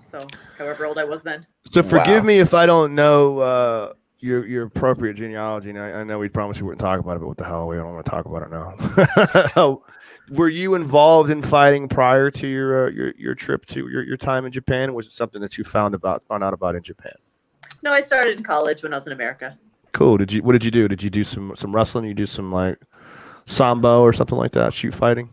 [0.06, 0.20] So
[0.58, 1.46] however old I was then.
[1.72, 2.28] So forgive Wow.
[2.28, 5.72] me if I don't know uh, your your appropriate genealogy.
[5.72, 7.68] And I, I know we promised we wouldn't talk about it, but what the hell?
[7.68, 9.42] We don't want to talk about it now.
[9.54, 9.84] so,
[10.30, 14.18] were you involved in fighting prior to your uh, your your trip to your, your
[14.18, 14.94] time in Japan?
[14.94, 17.14] Was it something that you found about found out about in Japan?
[17.82, 19.58] No, I started in college when I was in America.
[19.92, 20.18] Cool.
[20.18, 20.88] Did you what did you do?
[20.88, 22.06] Did you do some some wrestling?
[22.06, 22.78] You do some like
[23.48, 24.74] sambo or something like that?
[24.74, 25.30] Shoot fighting?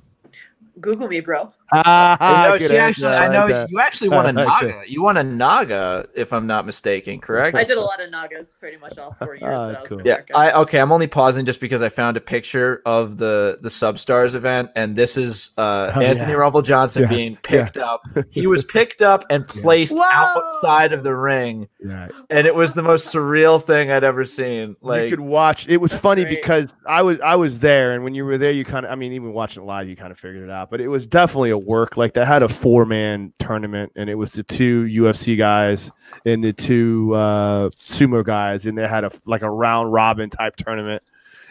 [0.80, 1.52] Google me, bro.
[1.72, 4.82] I know, she actually, I I know like you actually want a I like naga.
[4.88, 7.56] You won a naga, if I'm not mistaken, correct?
[7.56, 9.88] I did a lot of Nagas pretty much all four years Ah, that I was
[9.88, 10.00] cool.
[10.04, 10.78] Yeah, I okay.
[10.80, 14.96] I'm only pausing just because I found a picture of the the Substars event, and
[14.96, 16.37] this is uh, Oh, Anthony yeah.
[16.38, 18.02] Rumble Johnson Yeah, being picked up.
[18.30, 22.08] He was picked up and placed outside of the ring, Yeah.
[22.30, 24.76] and it was the most surreal thing I'd ever seen.
[24.80, 25.66] Like, you could watch.
[25.68, 26.37] It was That's funny great.
[26.42, 28.92] because I was I was there, and when you were there, you kind of.
[28.92, 30.70] I mean, even watching it live, you kind of figured it out.
[30.70, 31.96] But it was definitely a work.
[31.96, 35.90] Like they had a four man tournament, and it was the two UFC guys
[36.25, 40.57] and the two uh, sumo guys, and they had a like a round robin type
[40.57, 41.03] tournament.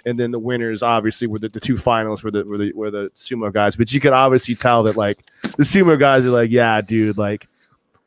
[0.04, 2.91] And then the winners, obviously, were the, the two finals were the, were the were
[2.91, 3.76] the sumo guys.
[3.76, 7.47] But you could obviously tell that like the sumo guys are like, yeah, dude, like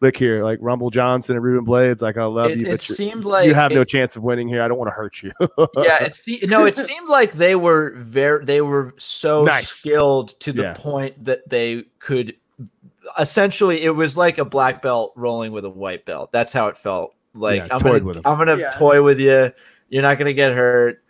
[0.05, 2.83] look here, like Rumble Johnson and Ruben Blades, like I love it, you, it but
[2.83, 4.62] seemed like you have no chance of winning here.
[4.62, 5.33] I don't want to hurt you.
[5.83, 9.69] yeah, it se- no, it seemed like they were very they were so Nice.
[9.69, 10.75] skilled to the Yeah.
[10.75, 12.35] point that they could
[13.19, 16.33] essentially it was like a black belt rolling with a white belt.
[16.33, 17.14] That's how it felt.
[17.35, 18.23] Like Yeah, I'm gonna with 'em.
[18.25, 18.71] I'm gonna Yeah.
[18.71, 19.51] toy with you.
[19.88, 21.03] You're not gonna get hurt.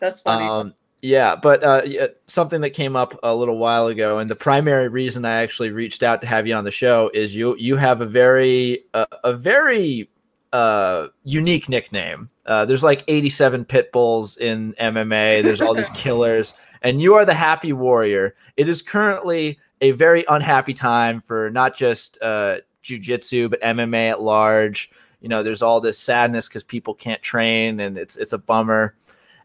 [0.00, 0.46] That's funny.
[0.46, 1.82] Um, yeah, but uh,
[2.28, 6.04] something that came up a little while ago, and the primary reason I actually reached
[6.04, 9.32] out to have you on the show is you you have a very uh, a
[9.32, 10.08] very
[10.52, 12.28] uh, unique nickname.
[12.46, 15.42] Uh, there's like 87 pit bulls in MMA.
[15.42, 18.36] There's all these killers, and you are the Happy Warrior.
[18.56, 24.22] It is currently a very unhappy time for not just uh, jujitsu but MMA at
[24.22, 24.92] large.
[25.20, 28.94] You know, there's all this sadness because people can't train, and it's it's a bummer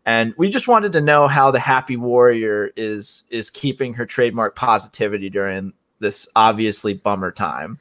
[0.07, 4.55] and we just wanted to know how the happy warrior is is keeping her trademark
[4.55, 7.77] positivity during this obviously bummer time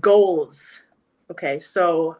[0.00, 0.80] goals.
[1.30, 2.16] Okay, so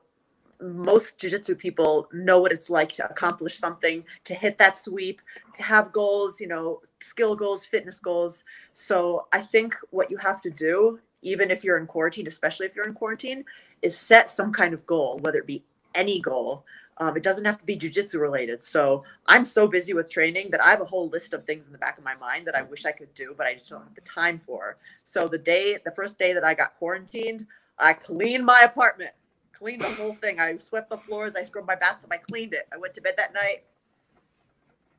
[0.61, 5.21] most jiu-jitsu people know what it's like to accomplish something, to hit that sweep,
[5.55, 8.45] to have goals, you know, skill goals, fitness goals.
[8.73, 12.77] So I think what you have to do, even if you're in quarantine, especially if
[12.77, 13.45] you're in quarantine,
[13.83, 16.65] is set some kind of goal, whether it be any goal.
[16.99, 18.63] Um, it doesn't have to be jujitsu related.
[18.63, 21.73] So I'm so busy with training that I have a whole list of things in
[21.73, 23.83] the back of my mind that I wish I could do, but I just don't
[23.83, 24.77] have the time for.
[25.05, 27.47] So the day, the first day that I got quarantined,
[27.79, 29.13] I cleaned my apartment,
[29.53, 30.39] cleaned the whole thing.
[30.39, 32.69] I swept the floors, I scrubbed my bathtub, I cleaned it.
[32.73, 33.65] I went to bed that night.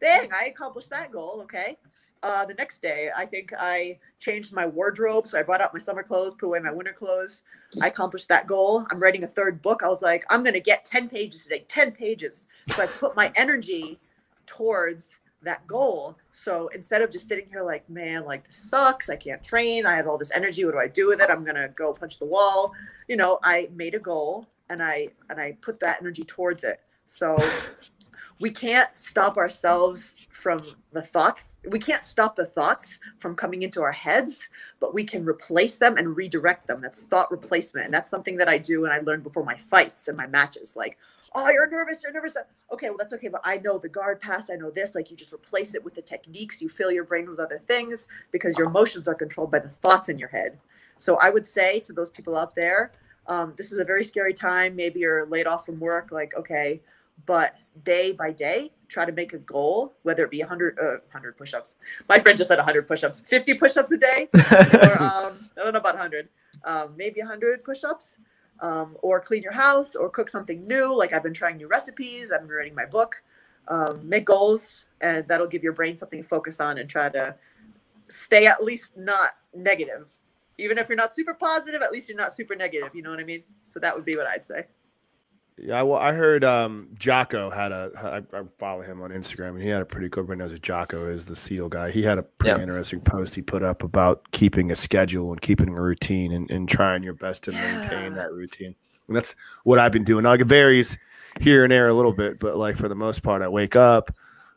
[0.02, 1.40] Dang, I accomplished that goal.
[1.44, 1.78] Okay.
[2.24, 5.28] Uh, the next day, I think I changed my wardrobe.
[5.28, 7.44] So I brought out my summer clothes, put away my winter clothes.
[7.82, 8.88] I accomplished that goal.
[8.90, 9.84] I'm writing a third book.
[9.84, 12.46] I was like, I'm going to get 10 pages today, 10 pages.
[12.70, 14.00] So I put my energy
[14.46, 16.18] towards that goal.
[16.32, 19.10] So instead of just sitting here like, man, like this sucks.
[19.10, 19.86] I can't train.
[19.86, 20.64] I have all this energy.
[20.64, 21.30] What do I do with it?
[21.30, 22.72] I'm going to go punch the wall.
[23.10, 26.80] You know, I made a goal and I and I put that energy towards it.
[27.04, 27.36] So
[28.44, 31.52] we can't stop ourselves from the thoughts.
[31.70, 34.50] We can't stop the thoughts from coming into our heads,
[34.82, 36.82] but we can replace them and redirect them.
[36.82, 37.86] That's thought replacement.
[37.86, 40.76] And that's something that I do and I learned before my fights and my matches.
[40.76, 40.98] Like,
[41.34, 42.34] oh, you're nervous, you're nervous.
[42.74, 43.30] Okay, well, that's okay.
[43.30, 44.94] But I know the guard pass, I know this.
[44.94, 46.62] Like, you just replace it with the techniques.
[46.62, 50.10] You fill your brain with other things because your emotions are controlled by the thoughts
[50.10, 50.60] in your head.
[50.98, 52.92] So I would say to those people out there,
[53.28, 54.76] um, this is a very scary time.
[54.76, 56.12] Maybe you're laid off from work.
[56.12, 56.82] Like, okay,
[57.26, 61.38] but day by day try to make a goal whether it be 100 uh, 100
[61.38, 65.74] push-ups my friend just said 100 push-ups 50 push-ups a day or um, i don't
[65.74, 66.30] know about 100
[66.66, 68.20] um, maybe 100 push-ups
[68.64, 70.98] um, or clean your house, or cook something new.
[70.98, 72.32] Like I've been trying new recipes.
[72.32, 73.22] I've been writing my book.
[73.68, 77.36] Um, make goals, and that'll give your brain something to focus on and try to
[78.08, 80.08] stay at least not negative.
[80.58, 82.90] Even if you're not super positive, at least you're not super negative.
[82.94, 83.44] You know what I mean?
[83.68, 84.66] So that would be what I'd say.
[85.58, 87.92] Yeah, well, I heard um, Jocko had a.
[88.34, 90.24] I, I follow him on Instagram, and he had a pretty cool.
[90.24, 91.92] Everybody knows that Jocko is the SEAL guy.
[91.92, 92.64] He had a pretty Yeah.
[92.64, 96.68] interesting post he put up about keeping a schedule and keeping a routine and, and
[96.68, 98.74] trying your best to maintain that routine.
[99.08, 100.24] And that's what I've been doing.
[100.24, 100.98] Now, it varies
[101.40, 104.10] here and there a little bit, but like for the most part, I wake up,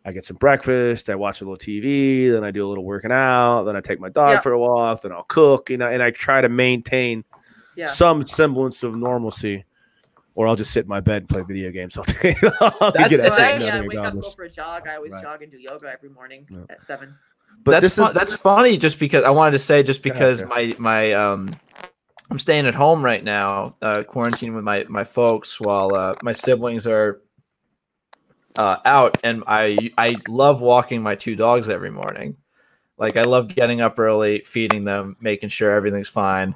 [0.05, 3.13] I get some breakfast, I watch a little TV, then I do a little working
[3.13, 4.41] out, then I take my dog Yeah.
[4.41, 7.25] for a walk, then I'll cook, you know, and I try to maintain
[7.77, 7.89] Yeah.
[7.89, 9.65] some semblance of normalcy,
[10.37, 12.35] or I'll just sit in my bed and play video games all day.
[12.43, 14.87] That's- get that's sick yeah, and yeah, I everything wake up, go for a jog.
[14.87, 15.23] I always Right.
[15.23, 16.59] jog and do yoga every morning Yeah.
[16.71, 17.17] at seven.
[17.65, 20.41] But that's this fun, is that's funny just because I wanted to say just because
[20.41, 20.49] Jeff.
[20.49, 21.51] my my um
[22.31, 26.33] I'm staying at home right now, uh quarantined with my my folks while uh my
[26.33, 27.23] siblings are
[28.57, 32.37] uh out and I I love walking my two dogs every morning.
[32.99, 36.55] Like I love getting up early, feeding them, making sure everything's fine.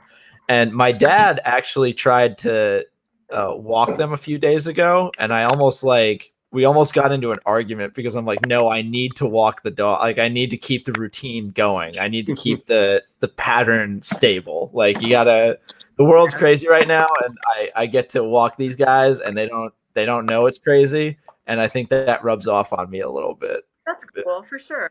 [0.51, 2.85] And my dad actually tried to
[3.33, 7.33] uh, walk them a few days ago, and I almost like we almost got into
[7.33, 10.01] an argument because I'm like, no, I need to walk the dog.
[10.01, 11.99] Like I need to keep the routine going.
[11.99, 14.71] I need to keep the the pattern stable.
[14.73, 15.59] Like you gotta.
[15.97, 19.47] The world's crazy right now, and I I get to walk these guys, and they
[19.47, 23.01] don't they don't know it's crazy, and I think that that rubs off on me
[23.01, 23.67] a little bit.
[23.87, 24.91] That's cool for sure.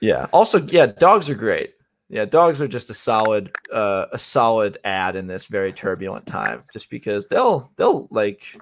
[0.00, 0.26] Yeah.
[0.32, 1.74] Also, yeah, dogs are great.
[2.10, 6.62] Yeah, dogs are just a solid uh a solid ad in this very turbulent time
[6.72, 8.56] just because they'll they'll like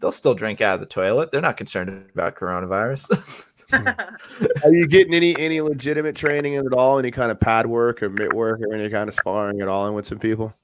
[0.00, 1.32] they'll still drink out of the toilet.
[1.32, 3.52] They're not concerned about coronavirus.
[4.64, 6.98] Are you getting any any legitimate training at all?
[7.00, 9.88] Any kind of pad work or mitt work or any kind of sparring at all
[9.88, 10.54] in with some people?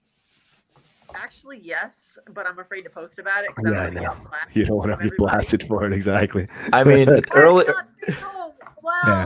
[1.15, 4.15] Actually, yes, but I'm afraid to post about it Yeah, I I'm gonna know.
[4.31, 5.17] get You don't want to be everybody.
[5.19, 6.47] blasted for it, exactly.
[6.73, 8.53] I mean, it's Why early not staying home?
[8.83, 9.25] Well, Yeah.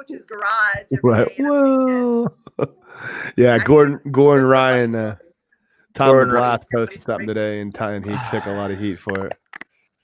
[0.00, 1.00] I'm going to my coach's garage.
[1.02, 1.28] Right.
[1.28, 2.32] day and I'm doing this.
[2.56, 2.74] Whoa.
[3.36, 5.30] yeah, Gordon Gordon Ryan, uh, story.
[5.94, 9.26] Tom Gordon DeBlass posted something today, and Tom, he took a lot of heat for
[9.26, 9.36] it.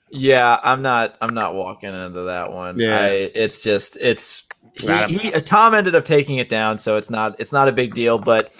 [0.09, 1.17] Yeah, I'm not.
[1.21, 2.79] I'm not walking into that one.
[2.79, 2.99] Yeah.
[2.99, 3.97] I, it's just.
[3.99, 4.47] It's.
[4.73, 7.35] He, he, uh, Tom ended up taking it down, so it's not.
[7.39, 8.17] It's not a big deal.
[8.19, 8.53] But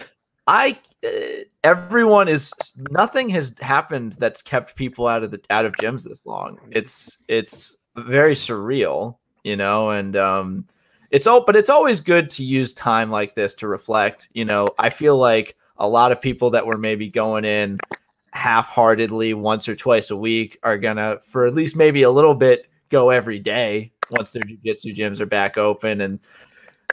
[0.48, 0.78] I.
[1.06, 2.52] Uh, everyone is.
[2.92, 6.60] Nothing has happened that's kept people out of the out of gyms this long.
[6.72, 7.24] It's.
[7.28, 10.66] It's very surreal, you know, and um,
[11.12, 11.44] it's all.
[11.44, 14.30] But it's always good to use time like this to reflect.
[14.34, 17.80] You know, I feel like a lot of people that were maybe going in
[18.34, 22.68] half-heartedly once or twice a week are gonna for at least maybe a little bit
[22.90, 26.20] go every day once their jiu-jitsu gyms are back open and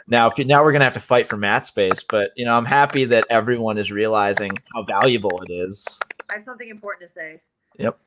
[0.07, 3.05] now now we're gonna have to fight for mat space but you know i'm happy
[3.05, 5.85] that everyone is realizing how valuable it is
[6.29, 7.41] I have something important to say.
[7.77, 7.99] Yep.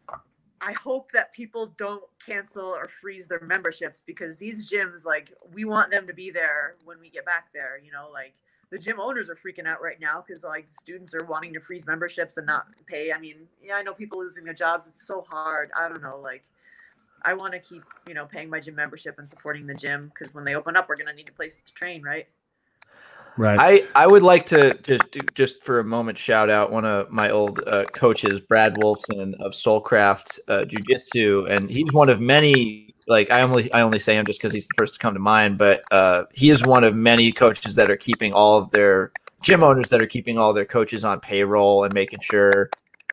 [0.61, 5.64] I hope that people don't cancel or freeze their memberships because these gyms, like, we
[5.64, 7.79] want them to be there when we get back there.
[7.85, 8.35] You know, like
[8.71, 11.87] the gym owners are freaking out right now because like students are wanting to freeze
[11.87, 13.12] memberships and not pay.
[13.12, 14.87] I mean, yeah, I know people losing their jobs.
[14.87, 15.71] It's so hard.
[15.77, 16.44] I don't know, like.
[17.23, 20.33] I want to keep, you know, paying my gym membership and supporting the gym because
[20.33, 22.29] when they open up, we're gonna need a place to train, right?
[23.38, 23.87] Right.
[23.94, 24.98] I, I would like to, to
[25.35, 29.53] just for a moment shout out one of my old uh, coaches, Brad Wolfson of
[29.53, 32.96] Soulcraft uh, Jiu Jitsu, and he's one of many.
[33.07, 35.20] Like I only I only say him just because he's the first to come to
[35.20, 39.12] mind, but uh, he is one of many coaches that are keeping all of their
[39.40, 42.68] gym owners that are keeping all their coaches on payroll and making sure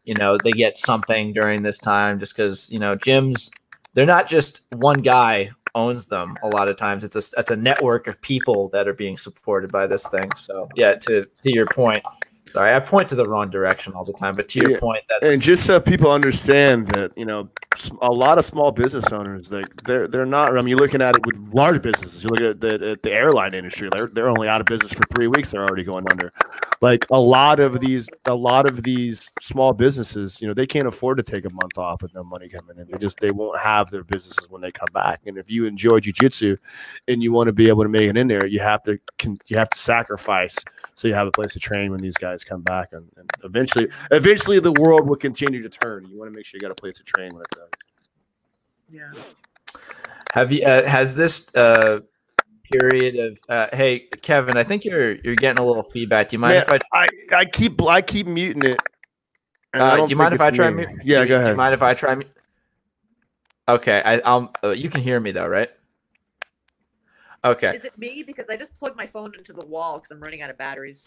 [0.06, 2.20] you know they get something during this time.
[2.20, 3.52] Just because you know gyms,
[3.94, 7.04] they're not just one guy owns them a lot of times.
[7.04, 10.32] It's a it's a network of people that are being supported by this thing.
[10.38, 12.04] So yeah to to your point
[12.56, 14.80] sorry i point to the wrong direction all the time but to your Yeah.
[14.80, 17.50] point that's and just so people understand that you know
[18.02, 21.16] a lot of small business owners like they're they're not i mean you're looking at
[21.16, 22.24] it with large businesses.
[22.24, 25.04] You look at the, at the airline industry they're, they're only out of business for
[25.14, 26.32] three weeks they're already going under.
[26.82, 30.88] Like a lot of these a lot of these small businesses you know they can't
[30.88, 32.88] afford to take a month off with no money coming in.
[32.90, 35.22] They just they won't have their businesses when they come back.
[35.26, 36.58] And if you enjoy jiu-jitsu
[37.08, 39.40] and you want to be able to make it in there you have to con-
[39.48, 40.56] you have to sacrifice
[40.96, 43.88] so you have a place to train when these guys come back and, and eventually
[44.12, 46.76] eventually the world will continue to turn you want to make sure you got a
[46.82, 47.70] place to train when it does
[48.92, 49.12] Yeah.
[50.32, 52.00] have you uh, has this uh
[52.72, 56.40] period of uh hey kevin i think you're you're getting a little feedback do you
[56.40, 58.80] mind Man, if i I, I keep I keep muting it.
[59.74, 60.86] Uh, don't you mind if I try me.
[60.86, 60.90] mute?
[61.04, 62.16] Yeah, do, go Do you mind if I try?
[62.16, 62.24] mu-
[63.68, 64.54] Okay, I, I'll.
[64.64, 65.70] Uh, you can hear me though, right?
[67.44, 67.76] Okay.
[67.76, 68.24] Is it me?
[68.26, 71.04] Because I just plugged my phone into the wall because I'm running out of batteries.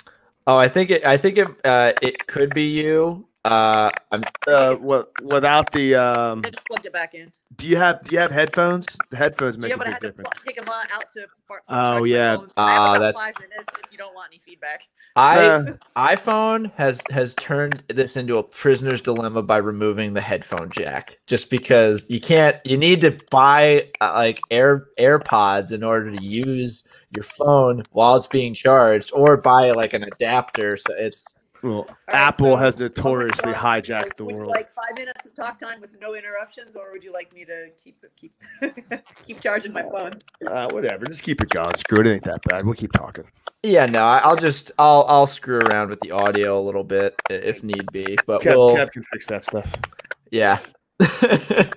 [0.48, 1.04] Oh, I think it.
[1.04, 1.46] I think it.
[1.62, 3.26] Uh, it could be you.
[3.44, 6.40] Uh, I'm Uh, what without the um?
[6.44, 7.30] I just plugged it back in.
[7.56, 8.87] Do you have do you have headphones?
[9.11, 10.30] The headphones make yeah, a but I big had to difference.
[10.32, 11.26] pl- take them out to.
[11.46, 12.37] For, Oh, charge yeah.
[12.37, 14.82] phone, so I have Ah, about that's- five minutes if you don't want any feedback.
[15.16, 20.70] I Uh, iPhone has has turned this into a prisoner's dilemma by removing the headphone
[20.70, 21.18] jack.
[21.26, 26.22] Just because you can't, you need to buy uh, like Air AirPods in order to
[26.22, 26.84] use
[27.14, 30.77] your phone while it's being charged, or buy like an adapter.
[30.77, 31.25] So it's
[31.62, 34.49] well, All right, Apple so- has Oh notoriously God, hijacked so the would world.
[34.51, 37.44] You like five minutes of talk time with no interruptions, or would you like me
[37.47, 38.33] to keep keep
[39.25, 40.21] keep charging my phone?
[40.47, 41.75] Uh, whatever, just keep it going.
[41.79, 42.64] Screw it, it ain't that bad.
[42.64, 43.25] We'll keep talking.
[43.64, 47.14] yeah, no, I- I'll just I'll I'll screw around with the audio a little bit
[47.29, 49.75] if need be, but Kev, we'll Kev can fix that stuff.
[50.31, 50.59] Yeah.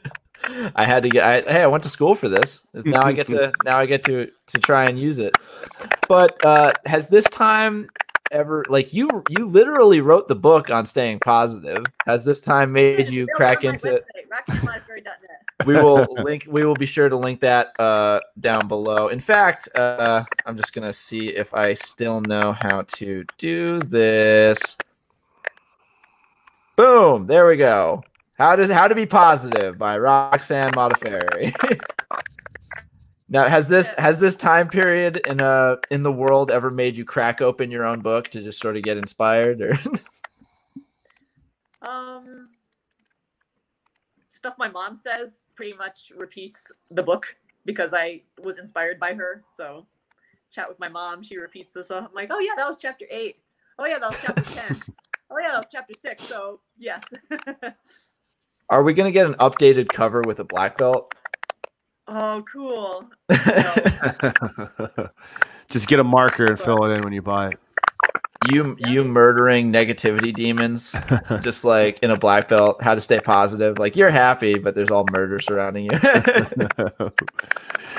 [0.76, 2.66] I had to get I, hey, I went to school for this.
[2.86, 5.38] Now I get to now I get to to try and use it.
[6.08, 7.90] But uh has this time
[8.32, 11.86] ever like you you literally wrote the book on staying positive.
[12.06, 15.42] Has this time made you crack into my website, rocketmonetary.net.
[15.66, 19.10] we will link we will be sure to link that uh down below.
[19.10, 23.80] In fact, uh I'm just going to see if I still know how to do
[23.80, 24.76] this.
[26.76, 28.04] Boom, there we go.
[28.42, 31.54] How does how to be positive by Roxanne Modafferi.
[33.30, 37.06] now, has this has this time period in uh in the world ever made you
[37.06, 39.78] crack open your own book to just sort of get inspired or
[41.88, 42.50] Um,
[44.30, 49.44] stuff my mom says pretty much repeats the book because I was inspired by her.
[49.56, 49.86] So,
[50.52, 51.92] chat with my mom, she repeats this.
[51.92, 53.36] I'm like, oh yeah, that was chapter eight.
[53.78, 54.82] Oh yeah, that was chapter ten.
[55.34, 56.28] Oh yeah, that was chapter six.
[56.28, 57.02] So yes.
[58.72, 61.14] Are we going to get an updated cover with a black belt?
[62.08, 63.06] oh cool.
[65.70, 67.60] just get a marker and fill it in when you buy it.
[68.52, 70.96] you you murdering negativity demons
[71.42, 74.90] just like in a black belt how to stay positive like you're happy but there's
[74.90, 75.92] all murder surrounding you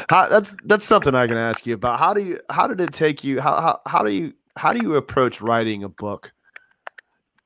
[0.08, 1.98] how, that's that's something I can ask you about.
[1.98, 3.40] How do you how did it take you?
[3.40, 6.32] How how, how do you how do you approach writing a book?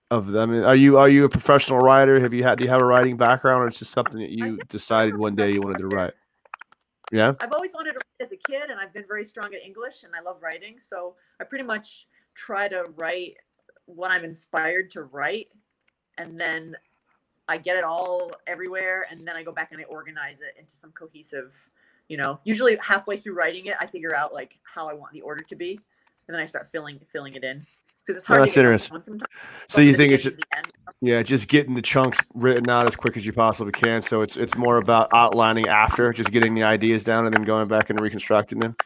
[0.09, 2.21] Of them, I mean, are you are you a professional writer?
[2.21, 4.57] Have you had do you have a writing background, or it's just something that you
[4.69, 6.15] decided one day you wanted to write?
[7.11, 7.33] Yeah.
[7.41, 10.05] I've always wanted to write as a kid, and I've been very strong at English,
[10.05, 10.79] and I love writing.
[10.79, 13.35] So I pretty much try to write
[13.87, 15.49] what I'm inspired to write,
[16.19, 16.77] and then
[17.49, 20.77] I get it all everywhere, and then I go back and I organize it into
[20.77, 21.53] some cohesive.
[22.07, 25.23] You know, usually halfway through writing it, I figure out like how I want the
[25.23, 25.81] order to be,
[26.29, 27.67] and then I start filling filling it in
[28.07, 28.43] because it's hard.
[28.43, 29.03] that's to interesting.
[29.03, 29.21] down
[29.69, 30.73] So you think it's beginning to the end.
[31.03, 34.03] Yeah, just getting the chunks written out as quick as you possibly can.
[34.03, 37.69] So it's it's more about outlining after, just getting the ideas down and then going
[37.69, 38.77] back and reconstructing them.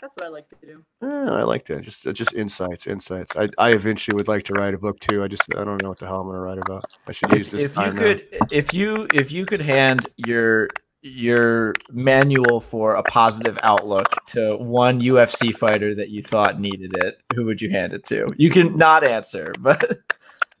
[0.00, 0.84] That's what I like to do.
[1.00, 1.82] I like that.
[1.82, 3.36] Just uh, just insights, insights.
[3.36, 5.22] I, I eventually would like to write a book too.
[5.22, 6.84] I just I don't know what the hell I'm gonna write about.
[7.06, 8.02] I should use if, this if you time now.
[8.02, 10.68] could if you if you could hand your
[11.02, 17.20] your manual for a positive outlook to one UFC fighter that you thought needed it,
[17.34, 18.26] who would you hand it to?
[18.36, 19.98] You can not answer, but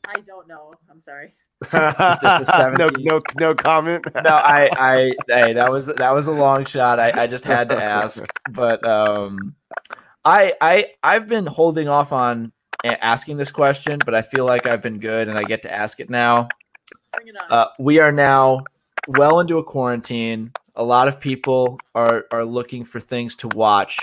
[0.04, 0.74] I don't know.
[0.90, 1.34] I'm sorry.
[1.70, 4.04] just a no no no comment.
[4.14, 6.98] no, I, I, hey, that was that was a long shot.
[6.98, 9.54] I, I just had to ask, but um,
[10.24, 12.52] I, I, I've been holding off on
[12.84, 16.00] asking this question, but I feel like I've been good, and I get to ask
[16.00, 16.48] it now.
[17.12, 17.46] Bring it on.
[17.48, 18.64] Uh, we are now
[19.08, 20.52] well into a quarantine.
[20.76, 23.98] A lot of people are are looking for things to watch.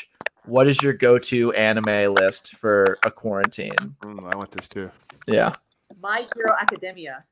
[0.46, 3.76] What is your go-to anime list for a quarantine?
[4.02, 4.90] Mm, I want this too.
[5.28, 5.54] Yeah,
[6.02, 7.24] My Hero Academia.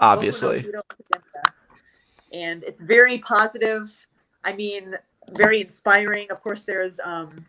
[0.00, 0.60] obviously.
[0.60, 1.42] Hero Academia.
[2.32, 3.92] And it's very positive.
[4.44, 4.96] I mean,
[5.36, 6.30] very inspiring.
[6.30, 7.44] Of course, there's um,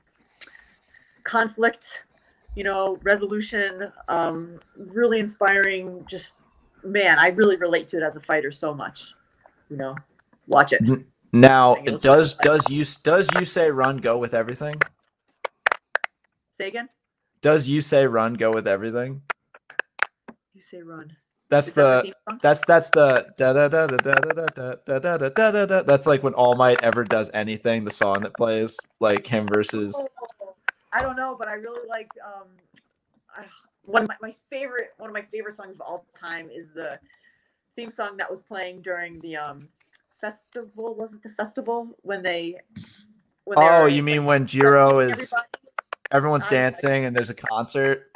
[1.24, 2.04] conflict,
[2.56, 3.92] you know, resolution.
[4.10, 6.06] Um, really inspiring.
[6.08, 6.36] Just
[6.84, 9.14] man, I really relate to it as a fighter so much.
[9.70, 9.96] You know,
[10.48, 10.82] watch it.
[11.34, 14.76] Now, does does you does you say run go with everything?
[16.58, 16.90] Say again.
[17.42, 19.22] Does you say run go with everything?
[20.54, 21.16] You say run.
[21.50, 25.18] That's Is the that's that's the da da da da da da da da da
[25.18, 25.84] da da da da.
[25.84, 27.84] That's like when All Might ever does anything.
[27.84, 29.94] The song that plays like him versus.
[29.98, 30.54] Oh,
[30.94, 32.48] I don't know, but I really like um,
[33.38, 33.44] uh,
[33.84, 37.00] one of my, my favorite one of my favorite songs of all time is the
[37.76, 39.68] theme song that was playing during the um
[40.20, 40.96] festival.
[40.96, 42.58] Was it the festival when they?
[43.46, 45.34] When they Oh, you like, mean when Jiro is
[46.12, 48.12] everyone's I- I- dancing and there's a concert?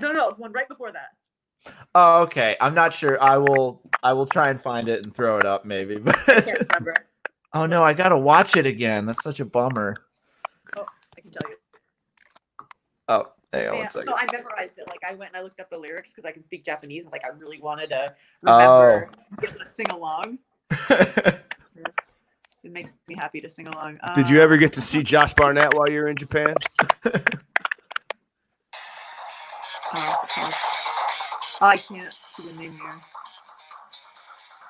[0.00, 1.08] No, no, it was one right before that.
[1.94, 2.56] Oh, okay.
[2.60, 3.20] I'm not sure.
[3.22, 5.96] I will I will try and find it and throw it up maybe.
[5.96, 6.94] I But can't remember.
[7.54, 9.04] oh no, I gotta watch it again.
[9.04, 9.96] That's such a bummer.
[10.76, 10.86] Oh
[11.18, 11.56] i can tell you.
[13.08, 14.04] Oh, Hang on Yeah, one so.
[14.16, 14.86] I memorized it.
[14.86, 17.12] Like I went and I looked up the lyrics because I can speak Japanese and
[17.12, 18.14] like I really wanted to
[18.46, 18.52] Oh.
[18.52, 20.38] remember be able to sing along.
[22.62, 23.98] It makes me happy to sing along.
[24.14, 26.54] Did you ever get to see Josh Barnett while you were in Japan?
[26.82, 26.90] oh,
[29.92, 30.54] what's it called?
[31.62, 33.00] Oh, I can't see the name here.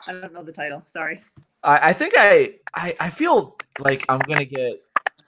[0.06, 0.82] I don't know the title.
[0.86, 1.20] Sorry.
[1.64, 4.82] I, I think I, I I feel like I'm gonna get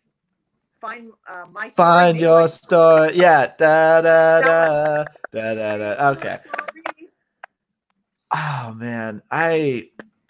[0.79, 3.17] find uh, my story, Find make your my story.
[3.17, 3.53] Yeah.
[3.57, 6.09] Da da da da da da.
[6.11, 6.37] Okay.
[8.31, 9.89] Oh man, I.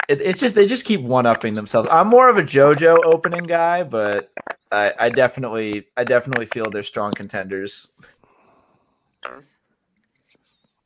[0.10, 1.88] It, it's just they just keep one upping themselves.
[1.92, 4.32] I'm more of a JoJo opening guy, but
[4.72, 7.92] I, I definitely I definitely feel they're strong contenders.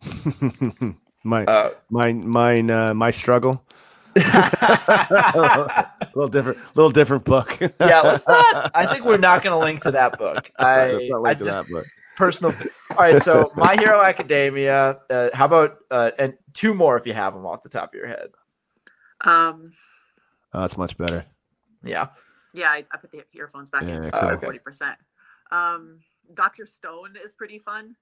[1.23, 3.65] my Uh, mine mine uh, my struggle.
[4.15, 7.57] A little different, little different book.
[7.59, 8.71] yeah, let's not.
[8.73, 10.51] I think we're not going to link to that book.
[10.59, 11.85] I, Let's not I just that book.
[12.15, 12.53] personal.
[12.91, 14.97] All right, so My Hero Academia.
[15.09, 17.97] Uh, how about uh, and two more if you have them off the top of
[17.97, 18.29] your head?
[19.21, 19.71] Um,
[20.53, 21.25] Oh, that's much better.
[21.83, 22.07] Yeah.
[22.53, 24.11] yeah, I, I put the earphones back Yeah, in.
[24.11, 24.19] cool.
[24.29, 24.45] okay.
[24.45, 24.97] Forty percent.
[25.51, 25.99] Um,
[26.33, 27.95] Doctor Stone is pretty fun.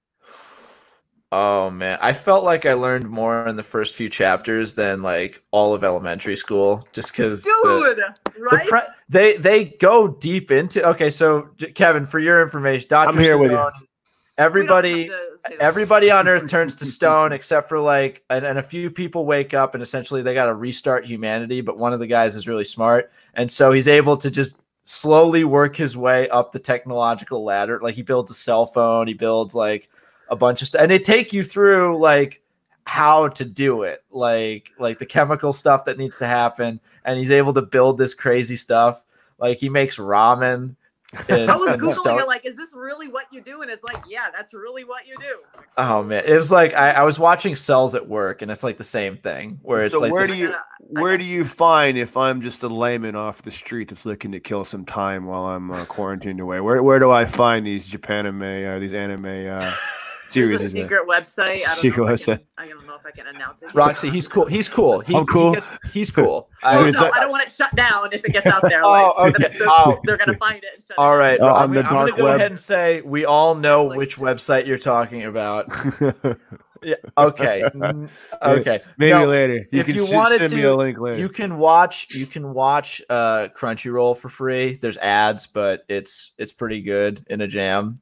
[1.36, 5.42] Oh man, I felt like I learned more in the first few chapters than like
[5.50, 7.98] all of elementary school, just because Dude,
[8.38, 8.84] right?
[9.08, 10.84] they they go deep into.
[10.90, 13.68] Okay, so Kevin, for your information, Doctor I'm here with you.
[14.38, 15.60] Everybody, have to say that.
[15.60, 19.54] everybody on Earth turns to stone except for like, and, and a few people wake
[19.54, 21.60] up and essentially they got to restart humanity.
[21.62, 24.54] But one of the guys is really smart, and so he's able to just
[24.84, 27.80] slowly work his way up the technological ladder.
[27.82, 29.88] Like he builds a cell phone, he builds like
[30.28, 32.42] a bunch of stuff, and they take you through like
[32.86, 37.30] how to do it, like like the chemical stuff that needs to happen, and he's
[37.30, 39.04] able to build this crazy stuff.
[39.38, 40.76] Like he makes ramen.
[41.28, 42.20] in- I was googling stone.
[42.20, 43.62] it, like, is this really what you do?
[43.62, 45.36] And it's like, yeah, that's really what you do.
[45.76, 48.78] Oh man, it was like I, I was watching Cells at work, and it's like
[48.78, 51.96] the same thing where it's so like where the- do you where do you find
[51.96, 55.44] if I'm just a layman off the street that's looking to kill some time while
[55.46, 56.60] I'm uh, quarantined away?
[56.60, 59.72] Where where do I find these Japanime uh, these anime uh,
[60.34, 60.60] series?
[60.60, 61.42] There's a secret website.
[61.54, 63.74] I don't, Secret know if I, can, I don't know if I can announce it.
[63.74, 64.44] Roxy, he's cool.
[64.46, 65.00] He's cool.
[65.00, 65.50] He, I'm cool?
[65.50, 66.48] He gets, he's cool.
[66.62, 68.62] Oh, I- it's no, like- I don't want it shut down if it gets out
[68.62, 68.80] there.
[68.84, 69.56] Oh, okay.
[69.58, 69.98] They're, Oh.
[70.04, 72.16] they're gonna find it and shut all it right, Oh, I'm, on the I'm gonna
[72.16, 72.36] go web.
[72.36, 73.96] ahead and say we all know Netflix.
[73.96, 75.70] which website you're talking about.
[76.82, 76.96] Yeah.
[77.16, 77.62] Okay.
[78.42, 78.80] Okay.
[78.98, 79.66] Maybe No, later.
[79.72, 81.16] You if can you sh- wanted send me to, a link later.
[81.18, 82.08] You can watch.
[82.14, 84.74] You can watch uh, Crunchyroll for free.
[84.74, 87.96] There's ads, but it's it's pretty good in a jam.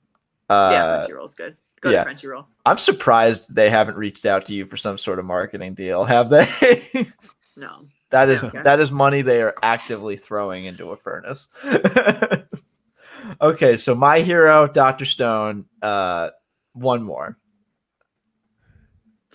[0.50, 0.70] Uh.
[0.72, 1.56] Yeah, Crunchyroll's good.
[1.82, 2.04] Go yeah.
[2.04, 2.46] to Crunchyroll.
[2.64, 6.30] I'm surprised they haven't reached out to you for some sort of marketing deal, have
[6.30, 6.48] they?
[7.54, 7.86] No.
[8.08, 8.62] that is Okay.
[8.62, 11.48] that is money they are actively throwing into a furnace.
[13.42, 15.66] okay, so my hero, Doctor Stone.
[15.82, 16.30] Uh,
[16.72, 17.36] one more.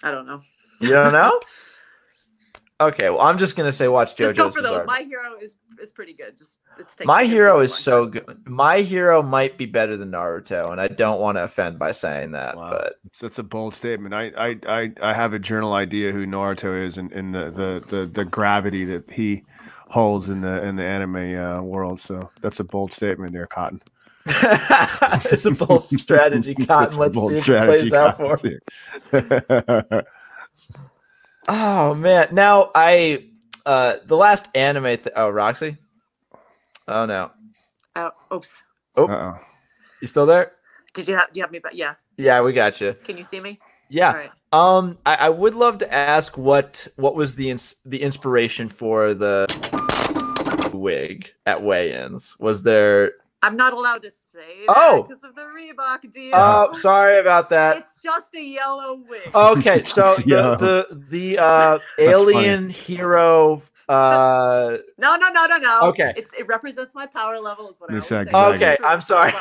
[0.01, 0.41] I don't know.
[0.79, 1.39] You don't know?
[2.80, 4.86] okay, well, I'm just gonna say watch JoJo's Just go for those.
[4.86, 6.38] My hero is is pretty good.
[6.38, 7.80] Just it's taking My hero is one.
[7.80, 8.41] so good.
[8.47, 12.32] My hero might be better than Naruto, and I don't want to offend by saying
[12.32, 12.69] that, Wow.
[12.71, 14.13] but That's- That's a bold statement.
[14.13, 17.95] I, I, I, I have a journal idea who Naruto is and, and the, the,
[17.95, 19.43] the, the gravity that he
[19.89, 22.01] holds in the in the anime uh, world.
[22.01, 23.82] So that's a bold statement there, Cotton.
[24.25, 26.99] it's a bold strategy, Cotton.
[26.99, 28.59] Let's see if it strategy, plays out for Cotton.
[29.91, 30.01] him.
[31.47, 32.29] Oh man!
[32.31, 33.25] Now I,
[33.65, 34.83] uh, the last anime.
[34.83, 35.77] Th- oh, Roxy.
[36.87, 37.31] Oh no,
[37.95, 38.63] Oh, oops.
[38.95, 39.07] Oh.
[39.07, 39.39] Uh-oh.
[40.01, 40.53] you still there?
[40.93, 41.31] Did you have?
[41.31, 41.73] Do you have me back?
[41.75, 41.95] Yeah.
[42.17, 42.93] Yeah, we got you.
[43.03, 43.59] Can you see me?
[43.89, 44.09] Yeah.
[44.09, 44.31] All right.
[44.53, 49.13] Um, I, I would love to ask what what was the ins- the inspiration for
[49.13, 49.45] the
[50.73, 52.35] wig at weigh-ins?
[52.39, 53.13] Was there?
[53.43, 55.03] I'm not allowed to say Oh!
[55.03, 56.31] because of the Reebok deal.
[56.35, 57.77] Oh, sorry about that.
[57.77, 59.33] It's just a yellow wig.
[59.33, 60.55] Okay, so the Yeah.
[60.55, 63.61] the, the uh, alien hero.
[63.89, 65.79] Uh, No, no, no, no, no.
[65.89, 66.13] Okay.
[66.17, 68.29] It's, it represents my power level, is what I It's always say.
[68.29, 69.31] exactly- Okay, I'm sorry.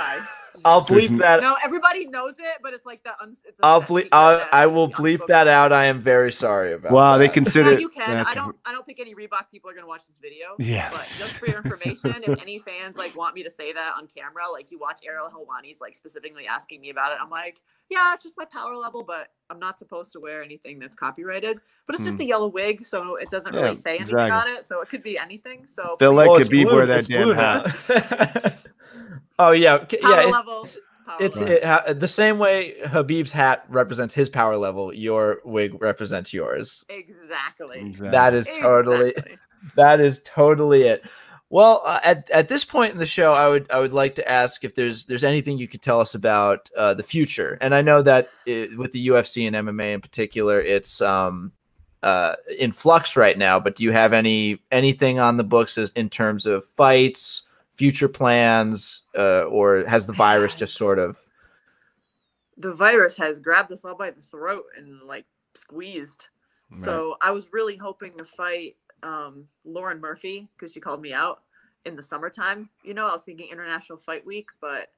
[0.63, 0.71] Why?
[0.71, 1.43] I'll bleep that.
[1.43, 3.13] No, everybody knows it, but it's like the.
[3.23, 4.09] Uns- it's a I'll bleep.
[4.13, 5.73] I'll, that I will bleep that out.
[5.73, 6.91] I am very sorry about.
[6.93, 6.95] It.
[6.95, 8.09] Wow, they consider No, you can.
[8.09, 8.57] that's- I don't.
[8.65, 10.57] I don't think any Reebok people are gonna watch this video.
[10.59, 10.91] Yeah.
[10.91, 14.07] But just for your information, if any fans like want me to say that on
[14.07, 18.15] camera, like you watch Ariel Helwani's like specifically asking me about it, I'm like, yeah,
[18.15, 21.61] it's just my power level, but I'm not supposed to wear anything that's copyrighted.
[21.87, 22.23] But it's just Hmm.
[22.23, 24.27] a yellow wig, so it doesn't Yeah, really say anything exactly.
[24.27, 24.65] about it.
[24.65, 25.67] So it could be anything.
[25.67, 28.59] So They'll please- let Well, it's Khabib wear that it's damn hat.
[29.17, 29.21] now.
[29.49, 30.23] oh yeah, power yeah.
[30.29, 30.63] it- level.
[30.63, 31.55] it's power it's level.
[31.55, 34.93] it, ha- the same way Khabib's hat represents his power level.
[34.95, 36.85] Your wig represents yours.
[36.89, 37.81] exactly.
[37.81, 38.11] Exactly.
[38.11, 39.39] That is totally Exactly.
[39.77, 41.03] that is totally it.
[41.49, 44.29] Well, uh, at at this point in the show, I would I would like to
[44.29, 47.57] ask if there's there's anything you could tell us about uh, the future.
[47.61, 51.53] And I know that it, with the UFC and MMA in particular, it's um,
[52.03, 53.61] uh, in flux right now.
[53.61, 57.43] But do you have any anything on the books as, in terms of fights,
[57.77, 61.19] future plans, uh, or has the virus just sort of?
[62.57, 66.27] The virus has grabbed us all by the throat and like squeezed.
[66.71, 66.83] Right.
[66.83, 71.43] So I was really hoping to fight um, Lauren Murphy because she called me out
[71.85, 72.69] in the summertime.
[72.83, 74.89] You know, I was thinking International Fight Week, but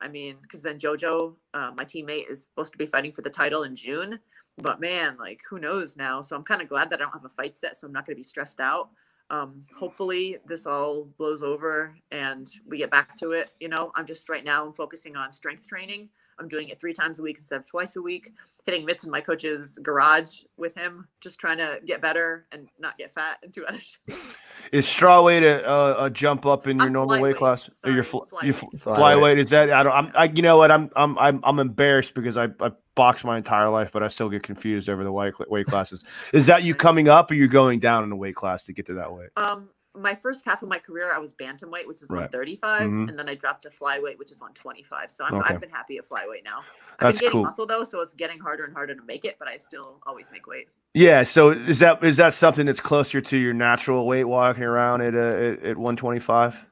[0.00, 3.30] I mean, because then JoJo, uh, my teammate, is supposed to be fighting for the
[3.30, 4.18] title in June.
[4.58, 6.20] But man, like who knows now?
[6.20, 8.06] So I'm kind of glad that I don't have a fight set, so I'm not
[8.06, 8.90] going to be stressed out.
[9.30, 13.50] Um, hopefully this all blows over and we get back to it.
[13.60, 16.08] You know, I'm just right now I'm focusing on strength training.
[16.38, 18.32] I'm doing it three times a week instead of twice a week.
[18.64, 22.98] Hitting mitts in my coach's garage with him, just trying to get better and not
[22.98, 24.18] get fat and too out of shape.
[24.72, 27.38] Is strawweight a, a, a jump up in your I'm normal weight flyweight.
[27.38, 27.70] class?
[27.84, 28.74] Or your Sorry, fl- your flyweight.
[28.74, 28.96] f- Flyweight.
[29.14, 29.70] flyweight is that?
[29.70, 29.92] I don't.
[29.92, 30.12] I'm.
[30.14, 30.70] I, you know what?
[30.70, 30.90] I'm.
[30.96, 31.18] I'm.
[31.18, 31.40] I'm.
[31.44, 35.02] I'm embarrassed because I, I boxed my entire life, but I still get confused over
[35.04, 36.04] the weight weight classes.
[36.34, 38.84] Is that you coming up, or you going down in the weight class to get
[38.86, 39.30] to that weight?
[39.36, 42.30] Um, my first half of my career, I was bantamweight, which is Right.
[42.30, 43.08] 135, Mhm.
[43.08, 45.10] and then I dropped to flyweight, which is 125.
[45.10, 45.54] So I'm, Okay.
[45.54, 46.58] I've been happy at flyweight now.
[46.58, 47.42] I've That's been gaining cool.
[47.44, 50.30] muscle though, so it's getting harder and harder to make it, but I still always
[50.30, 50.68] make weight.
[50.94, 51.22] Yeah.
[51.24, 55.14] So is that is that something that's closer to your natural weight walking around at
[55.14, 56.64] uh, at, at 125?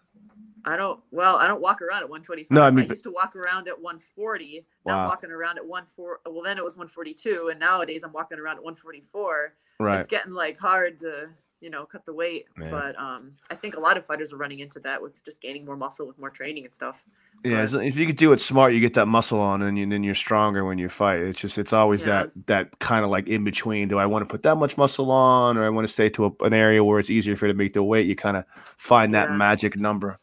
[0.69, 1.01] I don't.
[1.13, 2.51] Well, I don't walk around at 125.
[2.51, 4.67] No, I mean, I used to walk around at 140.
[4.85, 5.03] Now Wow.
[5.05, 6.17] I'm walking around at 14.
[6.27, 9.55] Well, then it was 142, and nowadays I'm walking around at 144.
[9.79, 10.01] Right.
[10.01, 11.29] It's getting like hard to,
[11.61, 12.47] you know, cut the weight.
[12.61, 12.71] Yeah.
[12.71, 15.65] But um, I think a lot of fighters are running into that with just gaining
[15.65, 17.05] more muscle with more training and stuff.
[17.45, 19.89] Yeah, But- if you could do it smart, you get that muscle on, and you,
[19.89, 21.21] then you're stronger when you fight.
[21.21, 22.25] It's just it's always Yeah.
[22.25, 23.89] that that kind of like in between.
[23.89, 26.27] Do I want to put that much muscle on, or I want to stay to
[26.27, 28.07] a, an area where it's easier for you to make the weight?
[28.07, 29.37] You kind of find that Yeah.
[29.37, 30.19] magic number.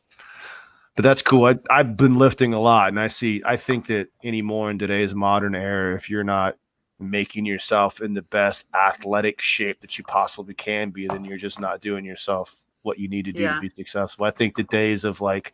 [0.96, 1.46] But that's cool.
[1.46, 3.42] I, I've been lifting a lot, and I see.
[3.44, 6.56] I think that anymore in today's modern era, if you're not
[7.00, 11.60] making yourself in the best athletic shape that you possibly can be, then you're just
[11.60, 13.56] not doing yourself what you need to do Yeah.
[13.56, 14.26] to be successful.
[14.26, 15.54] I think the days of like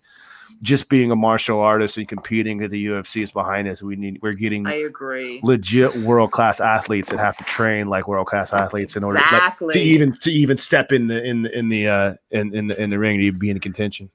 [0.63, 3.83] just being a martial artist and competing at the UFC is behind us.
[3.83, 5.39] We need we're getting I agree.
[5.43, 9.57] legit world class athletes that have to train like world class athletes in order like,
[9.59, 12.81] to even to even step in the in the in the uh in in the,
[12.81, 14.09] in the ring to even be in contention.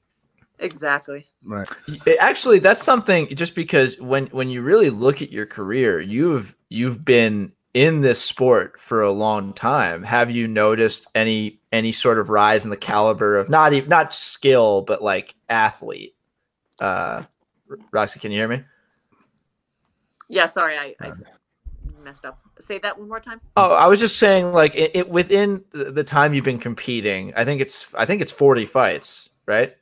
[0.59, 1.27] Exactly.
[1.45, 1.69] Right.
[1.89, 6.57] Y- Actually, that's something just because when when you really look at your career, you've
[6.69, 10.03] you've been in this sport for a long time.
[10.05, 14.15] Have you noticed any any sort of rise in the caliber of not even not
[14.15, 16.15] skill, but like athlete?
[16.81, 17.25] Uh,
[17.91, 18.63] Roxy, can you hear me?
[20.29, 20.47] Yeah.
[20.47, 21.13] Sorry, I, I
[22.03, 22.39] messed up.
[22.61, 23.41] Say that one more time.
[23.57, 27.33] Oh, I was just saying, like it, it within the, the time you've been competing,
[27.37, 29.75] I think it's I think it's forty fights, right?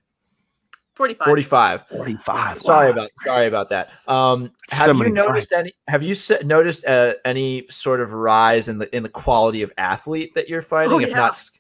[0.94, 1.26] 45.
[1.26, 1.86] Forty five.
[1.88, 2.62] 45.
[2.62, 3.90] Sorry about sorry about that.
[4.06, 5.72] Um, So have you many noticed any?
[5.88, 9.72] Have you se- noticed uh, any sort of rise in the in the quality of
[9.78, 10.92] athlete that you're fighting?
[10.92, 11.16] Oh, if yeah.
[11.16, 11.50] not, s-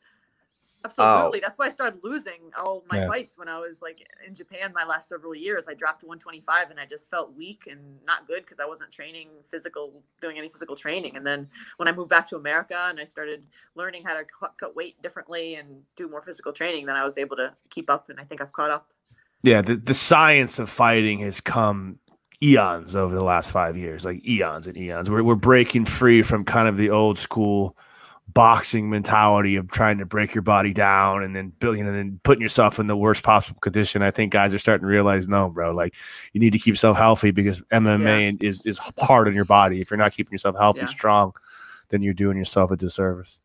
[0.84, 1.38] Absolutely.
[1.38, 3.06] That's why I started losing all my Yeah.
[3.06, 5.68] fights when I was like in Japan my last several years.
[5.68, 8.90] I dropped to 125 and I just felt weak and not good because I wasn't
[8.90, 11.16] training physical, doing any physical training.
[11.16, 14.54] And then when I moved back to America and I started learning how to cut,
[14.58, 18.08] cut weight differently and do more physical training, then I was able to keep up.
[18.10, 18.88] And I think I've caught up.
[19.42, 21.98] Yeah, the, the science of fighting has come
[22.42, 25.10] eons over the last five years, like eons and eons.
[25.10, 27.76] We're, we're breaking free from kind of the old school
[28.28, 32.40] boxing mentality of trying to break your body down and then building and then putting
[32.40, 34.00] yourself in the worst possible condition.
[34.02, 35.94] I think guys are starting to realize, no, bro, like
[36.32, 39.80] you need to keep yourself healthy because MMA is is hard on your body.
[39.80, 40.86] If you're not keeping yourself healthy, Yeah.
[40.86, 41.32] strong,
[41.90, 43.38] then you're doing yourself a disservice.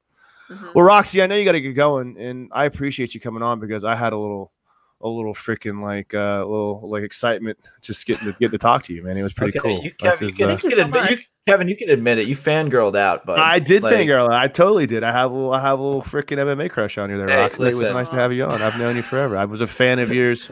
[0.49, 0.73] Mhm.
[0.73, 3.59] Well, Roxy, I know you got to get going, and I appreciate you coming on
[3.59, 4.53] because I had a little,
[5.01, 8.83] a little freaking like, uh, a little like excitement just getting to get to talk
[8.83, 9.17] to you, man.
[9.17, 9.83] It was pretty okay, cool.
[9.83, 11.25] you, That's Kevin, you just, can, uh, you you can so admit, you.
[11.47, 12.27] Kevin, you can admit it.
[12.27, 14.29] You fangirled out, but I did like, fangirl.
[14.29, 15.03] I totally did.
[15.03, 17.37] I have a little, I have a little freaking MMA crush on you there, Hey,
[17.37, 17.63] Roxy.
[17.63, 18.61] It was nice to have you on.
[18.61, 19.37] I've known you forever.
[19.37, 20.51] I was a fan of yours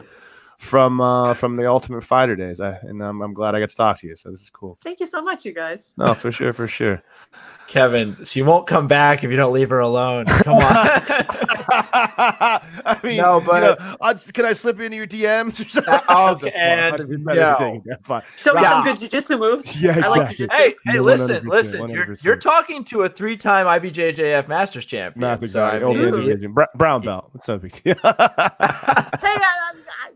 [0.58, 3.76] from uh from the Ultimate Fighter days, I, and I'm, I'm glad I got to
[3.76, 4.16] talk to you.
[4.16, 4.78] So this is cool.
[4.82, 5.92] Thank you so much, you guys.
[5.96, 7.02] No, for sure, for sure.
[7.68, 10.24] Kevin, she won't come back if you don't leave her alone.
[10.26, 10.62] Come on.
[11.68, 15.66] I mean, No, no, but- but I'll, can I slip into your DMs?
[15.66, 15.92] or something?
[16.08, 17.32] Uh, okay, and no.
[17.34, 17.56] Yeah.
[18.36, 18.70] Show me Yeah.
[18.70, 19.80] some good jujitsu moves.
[19.80, 20.46] Yeah, I like exactly.
[20.46, 20.52] jujitsu.
[20.54, 21.88] hey, hey, listen, 100%, listen.
[21.90, 25.20] You're you're talking to a three-time IBJJF Masters champion.
[25.22, 26.10] Not the so I mean, Ooh.
[26.24, 26.52] division.
[26.52, 27.28] Br- brown belt.
[27.32, 27.96] What's up, big deal?
[28.04, 29.55] Hey, I, I,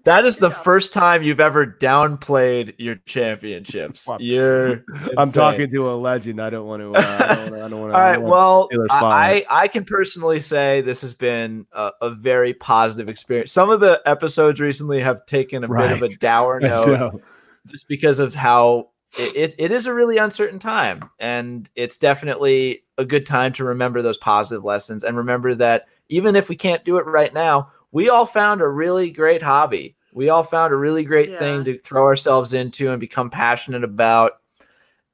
[0.05, 4.09] That is the Good first time you've ever downplayed your championships.
[4.19, 4.85] You're
[5.17, 5.33] I'm insane.
[5.33, 6.41] talking to a legend.
[6.41, 6.95] I don't want to.
[6.95, 7.99] Uh, I don't wanna- I don't want to.
[7.99, 8.23] All right.
[8.23, 13.53] Well, I, I I can personally say this has been a, a very positive experience.
[13.53, 16.19] Some of the episodes recently have taken a bit of a Right.
[16.21, 17.23] dour note
[17.67, 21.11] just because of how it, it, it is a really uncertain time.
[21.19, 26.37] And it's definitely a good time to remember those positive lessons and remember that even
[26.37, 29.97] if we can't do it right now, we all found a really great hobby.
[30.13, 34.33] We all found a really great thing to throw ourselves into and become passionate about.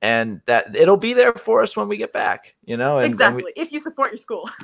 [0.03, 2.99] And that it'll be there for us when we get back, you know.
[2.99, 3.53] And, and we- exactly.
[3.57, 4.49] if you support your school.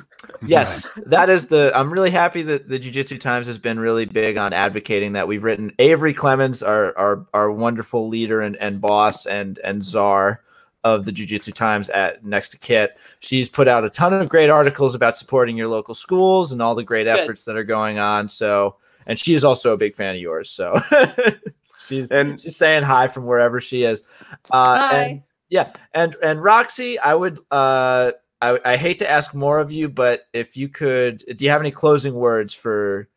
[0.45, 1.71] Yes, that is the.
[1.73, 5.27] I'm really happy that the Jiu Jitsu Times has been really big on advocating that.
[5.27, 10.41] We've written Averi Clements, our our, our wonderful leader and, and boss and and czar
[10.83, 12.97] of the Jiu Jitsu Times at next to Kit.
[13.19, 16.75] She's put out a ton of great articles about supporting your local schools and all
[16.75, 17.17] the great Good.
[17.19, 18.27] efforts that are going on.
[18.27, 18.75] So,
[19.07, 20.49] and she is also a big fan of yours.
[20.49, 20.79] So,
[21.87, 24.03] she's And- she's saying hi from wherever she is.
[24.51, 25.03] Uh, Hi.
[25.03, 28.11] And, yeah, and and Roxy, I would uh
[28.41, 31.61] I, I hate to ask more of you, but if you could, do you have
[31.61, 33.07] any closing words for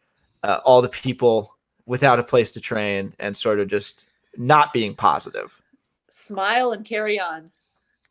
[0.45, 1.57] uh, all the people
[1.87, 4.07] without a place to train and sort of just
[4.37, 5.61] not being positive?
[6.09, 7.51] Smile and carry on.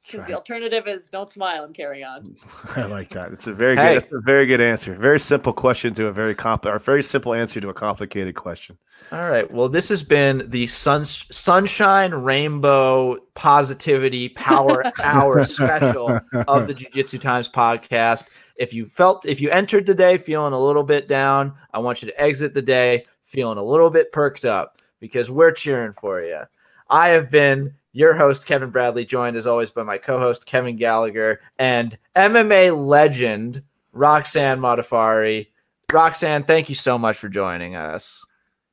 [0.06, 0.28] Because Right.
[0.28, 2.36] the alternative is don't smile and carry on.
[2.76, 3.32] I like that.
[3.32, 3.96] It's a very Hey.
[3.96, 4.04] good.
[4.04, 4.94] That's a very good answer.
[4.94, 8.78] Very simple question to a very compl or very simple answer to a complicated question.
[9.12, 9.50] All right.
[9.52, 16.88] Well, this has been the sun, sunshine, rainbow, positivity, power hour special of the Jiu
[16.92, 18.30] Jitsu Times podcast.
[18.58, 22.02] If you felt, if you entered the day feeling a little bit down, I want
[22.02, 26.22] you to exit the day feeling a little bit perked up because we're cheering for
[26.22, 26.42] you.
[26.90, 30.76] I have been your host, Kevin Bradley, joined as always by my co host, Kevin
[30.76, 35.48] Gallagher, and MMA legend, Roxanne Modafferi.
[35.94, 38.24] Roxanne, thank you so much for joining us.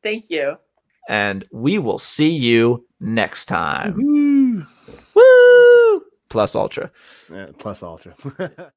[0.02, 0.56] Thank you.
[1.08, 3.94] And we will see you next time.
[3.96, 4.66] Woo!
[5.14, 6.02] Woo!
[6.28, 6.90] Plus Ultra.
[7.32, 8.14] Yeah, plus ultra.